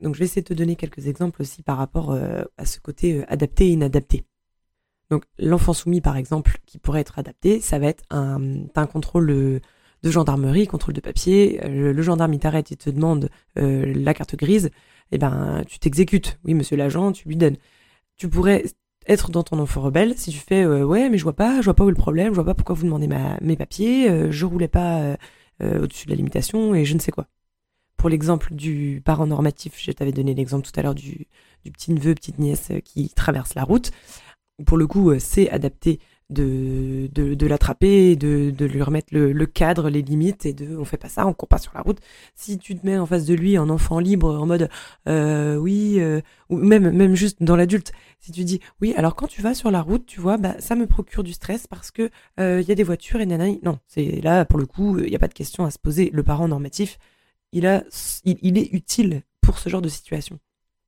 Donc 0.00 0.14
je 0.14 0.18
vais 0.18 0.26
essayer 0.26 0.42
de 0.42 0.48
te 0.48 0.54
donner 0.54 0.76
quelques 0.76 1.06
exemples 1.06 1.40
aussi 1.40 1.62
par 1.62 1.78
rapport 1.78 2.12
euh, 2.12 2.42
à 2.58 2.66
ce 2.66 2.78
côté 2.78 3.20
euh, 3.20 3.24
adapté 3.28 3.68
et 3.68 3.70
inadapté. 3.70 4.24
Donc 5.10 5.24
l'enfant 5.38 5.72
soumis 5.72 6.00
par 6.00 6.16
exemple 6.16 6.58
qui 6.66 6.78
pourrait 6.78 7.00
être 7.00 7.18
adapté, 7.18 7.60
ça 7.60 7.78
va 7.78 7.86
être 7.86 8.04
un, 8.10 8.66
un 8.74 8.86
contrôle 8.86 9.26
de 9.26 9.60
gendarmerie, 10.02 10.66
contrôle 10.66 10.94
de 10.94 11.00
papier, 11.00 11.60
euh, 11.64 11.92
le 11.92 12.02
gendarme 12.02 12.32
il 12.34 12.38
t'arrête, 12.38 12.70
il 12.70 12.76
te 12.76 12.90
demande 12.90 13.28
la 13.56 14.14
carte 14.14 14.36
grise, 14.36 14.66
et 14.66 15.16
eh 15.16 15.18
ben 15.18 15.62
tu 15.66 15.78
t'exécutes. 15.78 16.38
Oui 16.44 16.54
monsieur 16.54 16.76
l'agent, 16.76 17.12
tu 17.12 17.28
lui 17.28 17.36
donnes. 17.36 17.56
Tu 18.16 18.28
pourrais 18.28 18.64
être 19.06 19.30
dans 19.30 19.42
ton 19.42 19.58
enfant 19.58 19.82
rebelle 19.82 20.16
si 20.16 20.30
tu 20.30 20.38
fais 20.38 20.66
ouais 20.66 21.10
mais 21.10 21.18
je 21.18 21.24
vois 21.24 21.34
pas, 21.34 21.60
je 21.60 21.64
vois 21.64 21.74
pas 21.74 21.84
où 21.84 21.88
est 21.88 21.92
le 21.92 21.96
problème, 21.96 22.28
je 22.28 22.36
vois 22.36 22.44
pas 22.44 22.54
pourquoi 22.54 22.74
vous 22.74 22.84
demandez 22.84 23.06
ma, 23.06 23.38
mes 23.42 23.56
papiers, 23.56 24.30
je 24.30 24.46
roulais 24.46 24.68
pas 24.68 25.16
au-dessus 25.60 26.06
de 26.06 26.10
la 26.10 26.16
limitation 26.16 26.74
et 26.74 26.84
je 26.84 26.94
ne 26.94 27.00
sais 27.00 27.12
quoi 27.12 27.26
pour 28.04 28.10
l'exemple 28.10 28.52
du 28.54 29.00
parent 29.02 29.26
normatif, 29.26 29.82
je 29.82 29.90
t'avais 29.90 30.12
donné 30.12 30.34
l'exemple 30.34 30.66
tout 30.66 30.78
à 30.78 30.82
l'heure 30.82 30.94
du, 30.94 31.26
petit 31.64 31.90
neveu, 31.90 32.14
petite 32.14 32.38
nièce 32.38 32.68
euh, 32.70 32.80
qui 32.80 33.08
traverse 33.08 33.54
la 33.54 33.64
route. 33.64 33.92
Pour 34.66 34.76
le 34.76 34.86
coup, 34.86 35.10
euh, 35.10 35.18
c'est 35.18 35.50
adapté 35.50 35.98
de, 36.30 37.08
de, 37.12 37.46
l'attraper, 37.46 38.16
de, 38.16 38.50
de 38.50 38.64
lui 38.64 38.82
remettre 38.82 39.08
le, 39.12 39.46
cadre, 39.46 39.90
les 39.90 40.02
limites, 40.02 40.46
et 40.46 40.52
de 40.52 40.76
on 40.76 40.84
fait 40.84 40.96
pas 40.96 41.08
ça, 41.08 41.26
on 41.26 41.32
court 41.34 41.48
pas 41.48 41.58
sur 41.58 41.72
la 41.74 41.82
route. 41.82 41.98
Si 42.34 42.58
tu 42.58 42.74
te 42.76 42.86
mets 42.86 42.96
en 42.96 43.06
face 43.06 43.24
de 43.26 43.34
lui 43.34 43.58
en 43.58 43.68
enfant 43.68 43.98
libre, 43.98 44.34
en 44.34 44.46
mode 44.46 44.68
euh, 45.06 45.56
oui, 45.56 46.00
ou 46.48 46.56
même 46.56 46.90
même 46.90 47.14
juste 47.14 47.42
dans 47.42 47.56
l'adulte, 47.56 47.92
si 48.20 48.32
tu 48.32 48.42
dis 48.44 48.60
oui, 48.80 48.94
alors 48.96 49.14
quand 49.14 49.26
tu 49.26 49.42
vas 49.42 49.54
sur 49.54 49.70
la 49.70 49.82
route, 49.82 50.06
tu 50.06 50.18
vois, 50.18 50.38
bah 50.38 50.56
ça 50.60 50.74
me 50.76 50.86
procure 50.86 51.24
du 51.24 51.34
stress 51.34 51.66
parce 51.66 51.90
que 51.90 52.10
il 52.38 52.66
y 52.66 52.72
a 52.72 52.74
des 52.74 52.82
voitures 52.84 53.20
et 53.20 53.26
nanani. 53.26 53.60
Non, 53.62 53.78
c'est 53.86 54.20
là 54.22 54.44
pour 54.46 54.58
le 54.58 54.66
coup, 54.66 54.98
il 54.98 55.10
n'y 55.10 55.16
a 55.16 55.20
pas 55.20 55.28
de 55.28 55.34
question 55.34 55.64
à 55.64 55.70
se 55.70 55.78
poser. 55.78 56.10
Le 56.12 56.22
parent 56.22 56.48
normatif, 56.48 56.98
il, 57.54 57.66
a, 57.66 57.84
il, 58.24 58.58
est 58.58 58.72
utile 58.72 59.22
pour 59.40 59.58
ce 59.58 59.68
genre 59.68 59.82
de 59.82 59.88
situation. 59.88 60.40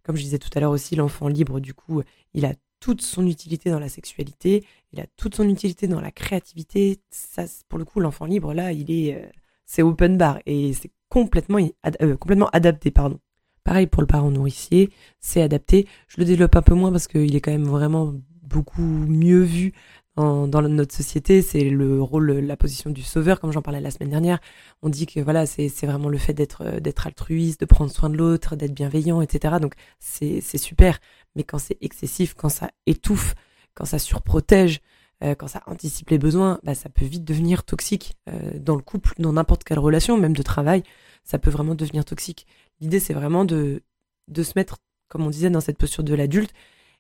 Comme 0.03 0.17
je 0.17 0.23
disais 0.23 0.39
tout 0.39 0.51
à 0.55 0.61
l'heure 0.61 0.73
aussi, 0.73 0.97
l'enfant 0.97 1.29
libre, 1.29 1.61
du 1.61 1.75
coup, 1.75 2.03
il 2.35 2.45
a 2.45 2.55
toute 2.81 3.03
son 3.03 3.27
utilité 3.27 3.71
dans 3.71 3.79
la 3.79 3.89
sexualité, 3.89 4.65
il 4.93 5.01
a 5.01 5.07
toute 5.17 5.35
son 5.35 5.49
utilité 5.49 5.89
dans 5.89 6.01
la 6.01 6.11
créativité. 6.11 7.01
Ça, 7.11 7.45
pour 7.69 7.79
le 7.79 7.85
coup, 7.85 8.01
l'enfant 8.01 8.27
libre, 8.27 8.55
là, 8.55 8.73
il 8.73 8.91
est, 8.91 9.15
euh, 9.17 9.27
c'est 9.65 9.83
open 9.83 10.17
bar 10.17 10.39
et 10.47 10.73
c'est 10.73 10.91
complètement, 11.09 11.59
euh, 12.03 12.17
complètement 12.17 12.49
adapté, 12.53 12.91
pardon. 12.91 13.19
Pareil 13.65 13.87
pour 13.89 14.03
le 14.03 14.07
parent 14.07 14.31
nourricier, 14.31 14.91
c'est 15.19 15.43
adapté. 15.43 15.89
Je 16.09 16.19
le 16.19 16.25
développe 16.25 16.55
un 16.55 16.63
peu 16.63 16.75
moins 16.75 16.93
parce 16.93 17.09
qu'il 17.09 17.35
est 17.35 17.41
quand 17.41 17.51
même 17.51 17.67
vraiment 17.67 18.15
beaucoup 18.43 18.83
mieux 18.83 19.43
vu 19.43 19.73
dans 20.17 20.63
notre 20.63 20.95
société, 20.95 21.43
c'est 21.43 21.69
le 21.69 22.01
rôle, 22.01 22.31
la 22.33 22.57
position 22.57 22.89
du 22.91 23.03
sauveur, 23.03 23.39
comme 23.39 23.53
j'en 23.53 23.61
parlais 23.61 23.81
la 23.81 23.91
semaine 23.91 24.09
dernière. 24.09 24.39
On 24.83 24.89
dit 24.89 25.07
que 25.07 25.21
voilà, 25.21 25.45
c'est 25.45 25.69
vraiment 25.85 26.09
le 26.09 26.17
fait 26.17 26.33
d'être 26.33 26.81
d'être 26.81 27.07
altruiste, 27.07 27.61
de 27.61 27.67
prendre 27.67 27.91
soin 27.91 28.09
de 28.09 28.17
l'autre, 28.17 28.57
d'être 28.57 28.73
bienveillant, 28.73 29.21
etc. 29.21 29.57
Donc 29.61 29.75
c'est 29.99 30.41
super. 30.41 30.99
Mais 31.37 31.45
quand 31.45 31.59
c'est 31.59 31.79
excessif, 31.81 32.35
quand 32.35 32.49
ça 32.49 32.71
étouffe, 32.87 33.35
quand 33.75 33.85
ça 33.85 33.99
surprotège, 33.99 34.81
euh, 35.23 35.35
quand 35.35 35.49
ça 35.49 35.63
anticipe 35.67 36.11
les 36.11 36.19
besoins, 36.19 36.61
bah, 36.63 36.75
ça 36.75 36.89
peut 36.89 37.05
vite 37.05 37.25
devenir 37.25 37.65
toxique 37.65 38.17
euh, 38.29 38.59
dans 38.59 38.75
le 38.75 38.83
couple, 38.83 39.15
dans 39.19 39.33
n'importe 39.33 39.65
quelle 39.65 39.79
relation, 39.79 40.17
même 40.19 40.37
de 40.37 40.43
travail. 40.43 40.83
Ça 41.25 41.39
peut 41.39 41.51
vraiment 41.51 41.75
devenir 41.75 42.05
toxique. 42.05 42.47
L'idée, 42.81 43.01
c'est 43.01 43.15
vraiment 43.15 43.45
de 43.45 43.83
de 44.29 44.43
se 44.43 44.53
mettre, 44.57 44.79
comme 45.09 45.25
on 45.25 45.31
disait, 45.31 45.51
dans 45.51 45.61
cette 45.61 45.79
posture 45.79 46.03
de 46.03 46.15
l'adulte 46.15 46.53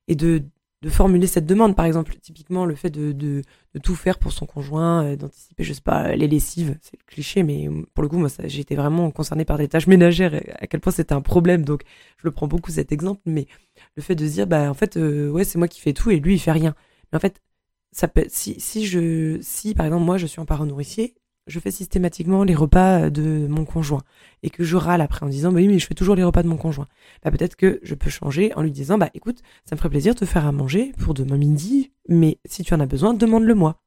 et 0.08 0.14
de 0.14 0.44
de 0.86 0.90
formuler 0.90 1.26
cette 1.26 1.46
demande. 1.46 1.74
Par 1.74 1.84
exemple, 1.84 2.14
typiquement, 2.22 2.64
le 2.64 2.76
fait 2.76 2.90
de, 2.90 3.10
de, 3.10 3.42
de 3.74 3.78
tout 3.80 3.96
faire 3.96 4.18
pour 4.20 4.32
son 4.32 4.46
conjoint, 4.46 5.04
euh, 5.04 5.16
d'anticiper, 5.16 5.64
je 5.64 5.72
sais 5.72 5.80
pas, 5.80 6.14
les 6.14 6.28
lessives, 6.28 6.78
c'est 6.80 6.96
le 6.96 7.04
cliché, 7.06 7.42
mais 7.42 7.68
pour 7.92 8.02
le 8.02 8.08
coup, 8.08 8.18
moi, 8.18 8.28
été 8.38 8.76
vraiment 8.76 9.10
concernée 9.10 9.44
par 9.44 9.58
des 9.58 9.66
tâches 9.66 9.88
ménagères, 9.88 10.40
à 10.60 10.68
quel 10.68 10.78
point 10.80 10.92
c'était 10.92 11.12
un 11.12 11.20
problème, 11.20 11.64
donc 11.64 11.82
je 12.18 12.22
le 12.24 12.30
prends 12.30 12.46
beaucoup 12.46 12.70
cet 12.70 12.92
exemple, 12.92 13.20
mais 13.26 13.48
le 13.96 14.02
fait 14.02 14.14
de 14.14 14.24
dire, 14.24 14.46
bah, 14.46 14.70
en 14.70 14.74
fait, 14.74 14.96
euh, 14.96 15.28
ouais, 15.28 15.42
c'est 15.42 15.58
moi 15.58 15.66
qui 15.66 15.80
fais 15.80 15.92
tout 15.92 16.12
et 16.12 16.20
lui, 16.20 16.34
il 16.34 16.38
fait 16.38 16.52
rien. 16.52 16.76
Mais 17.12 17.16
en 17.16 17.20
fait, 17.20 17.42
ça 17.90 18.06
peut, 18.06 18.26
si, 18.28 18.60
si 18.60 18.86
je, 18.86 19.38
si, 19.40 19.74
par 19.74 19.86
exemple, 19.86 20.04
moi, 20.04 20.18
je 20.18 20.26
suis 20.26 20.40
un 20.40 20.44
parent 20.44 20.66
nourricier, 20.66 21.16
je 21.46 21.60
fais 21.60 21.70
systématiquement 21.70 22.44
les 22.44 22.54
repas 22.54 23.10
de 23.10 23.46
mon 23.48 23.64
conjoint 23.64 24.02
et 24.42 24.50
que 24.50 24.64
je 24.64 24.76
râle 24.76 25.00
après 25.00 25.24
en 25.24 25.28
disant 25.28 25.52
bah 25.52 25.58
oui 25.58 25.68
mais 25.68 25.78
je 25.78 25.86
fais 25.86 25.94
toujours 25.94 26.16
les 26.16 26.24
repas 26.24 26.42
de 26.42 26.48
mon 26.48 26.56
conjoint. 26.56 26.88
Bah 27.22 27.30
peut-être 27.30 27.56
que 27.56 27.80
je 27.82 27.94
peux 27.94 28.10
changer 28.10 28.52
en 28.54 28.62
lui 28.62 28.72
disant 28.72 28.98
bah 28.98 29.10
écoute, 29.14 29.42
ça 29.64 29.74
me 29.74 29.78
ferait 29.78 29.90
plaisir 29.90 30.14
de 30.14 30.20
te 30.20 30.24
faire 30.24 30.46
à 30.46 30.52
manger 30.52 30.92
pour 30.98 31.14
demain 31.14 31.36
midi, 31.36 31.92
mais 32.08 32.38
si 32.44 32.64
tu 32.64 32.74
en 32.74 32.80
as 32.80 32.86
besoin, 32.86 33.14
demande-le 33.14 33.54
moi. 33.54 33.80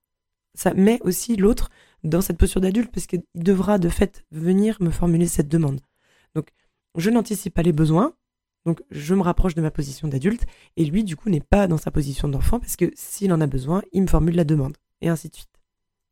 Ça 0.56 0.74
met 0.74 1.00
aussi 1.04 1.36
l'autre 1.36 1.70
dans 2.04 2.22
cette 2.22 2.38
posture 2.38 2.62
d'adulte 2.62 2.92
parce 2.94 3.08
qu'il 3.08 3.24
devra 3.36 3.78
de 3.78 3.90
fait 3.90 4.24
venir 4.32 4.78
me 4.80 4.90
formuler 4.90 5.28
cette 5.28 5.50
demande. 5.50 5.82
Donc 6.36 6.48
je 6.96 7.10
n'anticipe 7.10 7.54
pas 7.54 7.62
les 7.62 7.74
besoins, 7.74 8.14
donc 8.66 8.82
je 8.90 9.16
me 9.16 9.22
rapproche 9.22 9.56
de 9.56 9.62
ma 9.62 9.72
position 9.72 10.08
d'adulte 10.08 10.46
et 10.78 10.86
lui 10.86 11.04
du 11.04 11.16
coup 11.16 11.30
n'est 11.30 11.42
pas 11.42 11.68
dans 11.68 11.78
sa 11.78 11.92
position 11.92 12.28
d'enfant 12.28 12.60
parce 12.60 12.78
que 12.78 12.92
s'il 12.96 13.34
en 13.34 13.42
a 13.42 13.48
besoin, 13.48 13.82
il 13.92 14.04
me 14.04 14.08
formule 14.08 14.36
la 14.36 14.46
demande 14.46 14.78
et 15.02 15.10
ainsi 15.10 15.30
de 15.30 15.36
suite. 15.36 15.59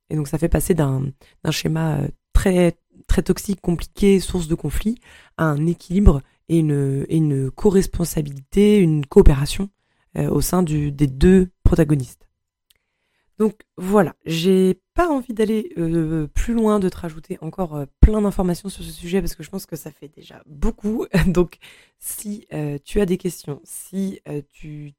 Et 0.10 0.16
donc 0.16 0.28
ça 0.28 0.38
fait 0.38 0.50
passer 0.50 0.74
d'un 0.74 1.12
schéma 1.52 2.00
euh, 2.00 2.08
très 2.34 2.78
très 3.08 3.22
toxique, 3.22 3.62
compliqué, 3.62 4.20
source 4.20 4.48
de 4.48 4.56
conflit, 4.56 5.00
à 5.38 5.46
un 5.46 5.66
équilibre 5.66 6.22
et 6.50 6.60
une, 6.60 7.06
et 7.08 7.18
une 7.18 7.52
co-responsabilité, 7.52 8.80
une 8.80 9.06
coopération 9.06 9.70
euh, 10.18 10.30
au 10.30 10.42
sein 10.42 10.62
des 10.62 10.92
deux 10.92 11.50
protagonistes. 11.64 12.28
Donc 13.38 13.62
voilà, 13.78 14.16
j'ai 14.26 14.82
pas 14.94 15.10
envie 15.10 15.34
d'aller 15.34 15.72
euh, 15.78 16.28
plus 16.28 16.54
loin, 16.54 16.80
de 16.80 16.90
te 16.90 16.98
rajouter 16.98 17.38
encore 17.42 17.86
plein 18.02 18.22
d'informations 18.22 18.68
sur 18.68 18.84
ce 18.84 18.92
sujet 18.92 19.22
parce 19.22 19.36
que 19.36 19.44
je 19.44 19.50
pense 19.50 19.66
que 19.66 19.76
ça 19.76 19.92
fait 19.92 20.10
déjà 20.10 20.42
beaucoup. 20.48 21.06
Donc 21.28 21.60
si 22.00 22.48
tu 22.84 23.00
as 23.00 23.06
des 23.06 23.18
questions, 23.18 23.62
si 23.64 24.20
tu 24.52 24.96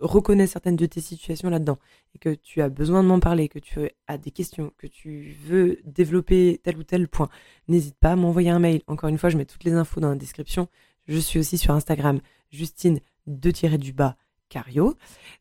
reconnais 0.00 0.46
certaines 0.46 0.76
de 0.76 0.86
tes 0.86 1.00
situations 1.00 1.50
là-dedans 1.50 1.78
et 2.14 2.18
que 2.18 2.34
tu 2.34 2.62
as 2.62 2.68
besoin 2.68 3.02
de 3.02 3.08
m'en 3.08 3.20
parler, 3.20 3.48
que 3.48 3.58
tu 3.58 3.88
as 4.06 4.18
des 4.18 4.30
questions, 4.30 4.72
que 4.78 4.86
tu 4.86 5.36
veux 5.44 5.78
développer 5.84 6.60
tel 6.62 6.76
ou 6.78 6.82
tel 6.82 7.08
point, 7.08 7.28
n'hésite 7.68 7.96
pas 7.98 8.12
à 8.12 8.16
m'envoyer 8.16 8.50
un 8.50 8.58
mail. 8.58 8.82
Encore 8.86 9.08
une 9.08 9.18
fois, 9.18 9.30
je 9.30 9.36
mets 9.36 9.44
toutes 9.44 9.64
les 9.64 9.72
infos 9.72 10.00
dans 10.00 10.10
la 10.10 10.16
description. 10.16 10.68
Je 11.06 11.18
suis 11.18 11.38
aussi 11.38 11.58
sur 11.58 11.74
Instagram, 11.74 12.20
Justine 12.50 13.00
de 13.26 13.50
tirer 13.50 13.78
du 13.78 13.92
bas 13.92 14.16
Cario. 14.48 14.96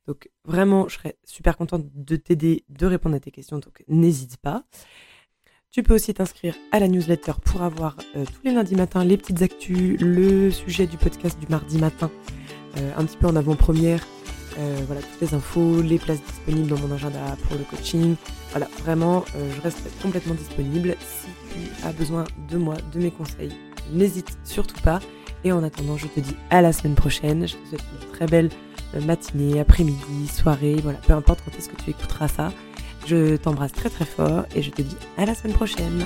Donc 0.07 0.29
vraiment, 0.45 0.87
je 0.87 0.95
serais 0.95 1.17
super 1.25 1.57
contente 1.57 1.85
de 1.93 2.15
t'aider, 2.15 2.63
de 2.69 2.85
répondre 2.85 3.15
à 3.15 3.19
tes 3.19 3.31
questions. 3.31 3.59
Donc 3.59 3.83
n'hésite 3.87 4.37
pas. 4.37 4.63
Tu 5.69 5.83
peux 5.83 5.95
aussi 5.95 6.13
t'inscrire 6.13 6.55
à 6.71 6.79
la 6.79 6.87
newsletter 6.87 7.33
pour 7.45 7.61
avoir 7.61 7.95
euh, 8.15 8.25
tous 8.25 8.41
les 8.43 8.53
lundis 8.53 8.75
matins 8.75 9.05
les 9.05 9.17
petites 9.17 9.41
actus, 9.41 9.99
le 10.01 10.51
sujet 10.51 10.85
du 10.85 10.97
podcast 10.97 11.39
du 11.39 11.47
mardi 11.47 11.77
matin, 11.77 12.11
euh, 12.77 12.91
un 12.97 13.05
petit 13.05 13.15
peu 13.15 13.27
en 13.27 13.35
avant-première, 13.37 14.05
voilà, 14.85 15.01
toutes 15.01 15.21
les 15.21 15.33
infos, 15.33 15.81
les 15.81 15.97
places 15.97 16.21
disponibles 16.21 16.67
dans 16.67 16.79
mon 16.79 16.93
agenda 16.93 17.19
pour 17.47 17.57
le 17.57 17.63
coaching. 17.63 18.15
Voilà, 18.51 18.67
vraiment, 18.83 19.23
euh, 19.35 19.49
je 19.55 19.61
reste 19.61 19.79
complètement 20.01 20.33
disponible. 20.33 20.95
Si 20.99 21.27
tu 21.53 21.85
as 21.85 21.93
besoin 21.93 22.25
de 22.49 22.57
moi, 22.57 22.75
de 22.93 22.99
mes 22.99 23.11
conseils, 23.11 23.53
n'hésite 23.91 24.37
surtout 24.43 24.79
pas. 24.81 24.99
Et 25.43 25.51
en 25.51 25.63
attendant, 25.63 25.97
je 25.97 26.07
te 26.07 26.19
dis 26.19 26.35
à 26.49 26.61
la 26.61 26.73
semaine 26.73 26.95
prochaine. 26.95 27.47
Je 27.47 27.55
te 27.55 27.69
souhaite 27.69 27.83
une 28.01 28.09
très 28.11 28.27
belle 28.27 28.49
euh, 28.95 29.01
matinée, 29.01 29.59
après-midi, 29.59 30.27
soirée, 30.27 30.77
voilà, 30.83 30.99
peu 30.99 31.13
importe 31.13 31.41
quand 31.45 31.57
est-ce 31.57 31.69
que 31.69 31.81
tu 31.81 31.91
écouteras 31.91 32.27
ça. 32.27 32.51
Je 33.07 33.35
t'embrasse 33.37 33.71
très 33.71 33.89
très 33.89 34.05
fort 34.05 34.43
et 34.55 34.61
je 34.61 34.69
te 34.69 34.81
dis 34.81 34.97
à 35.17 35.25
la 35.25 35.33
semaine 35.33 35.55
prochaine. 35.55 36.05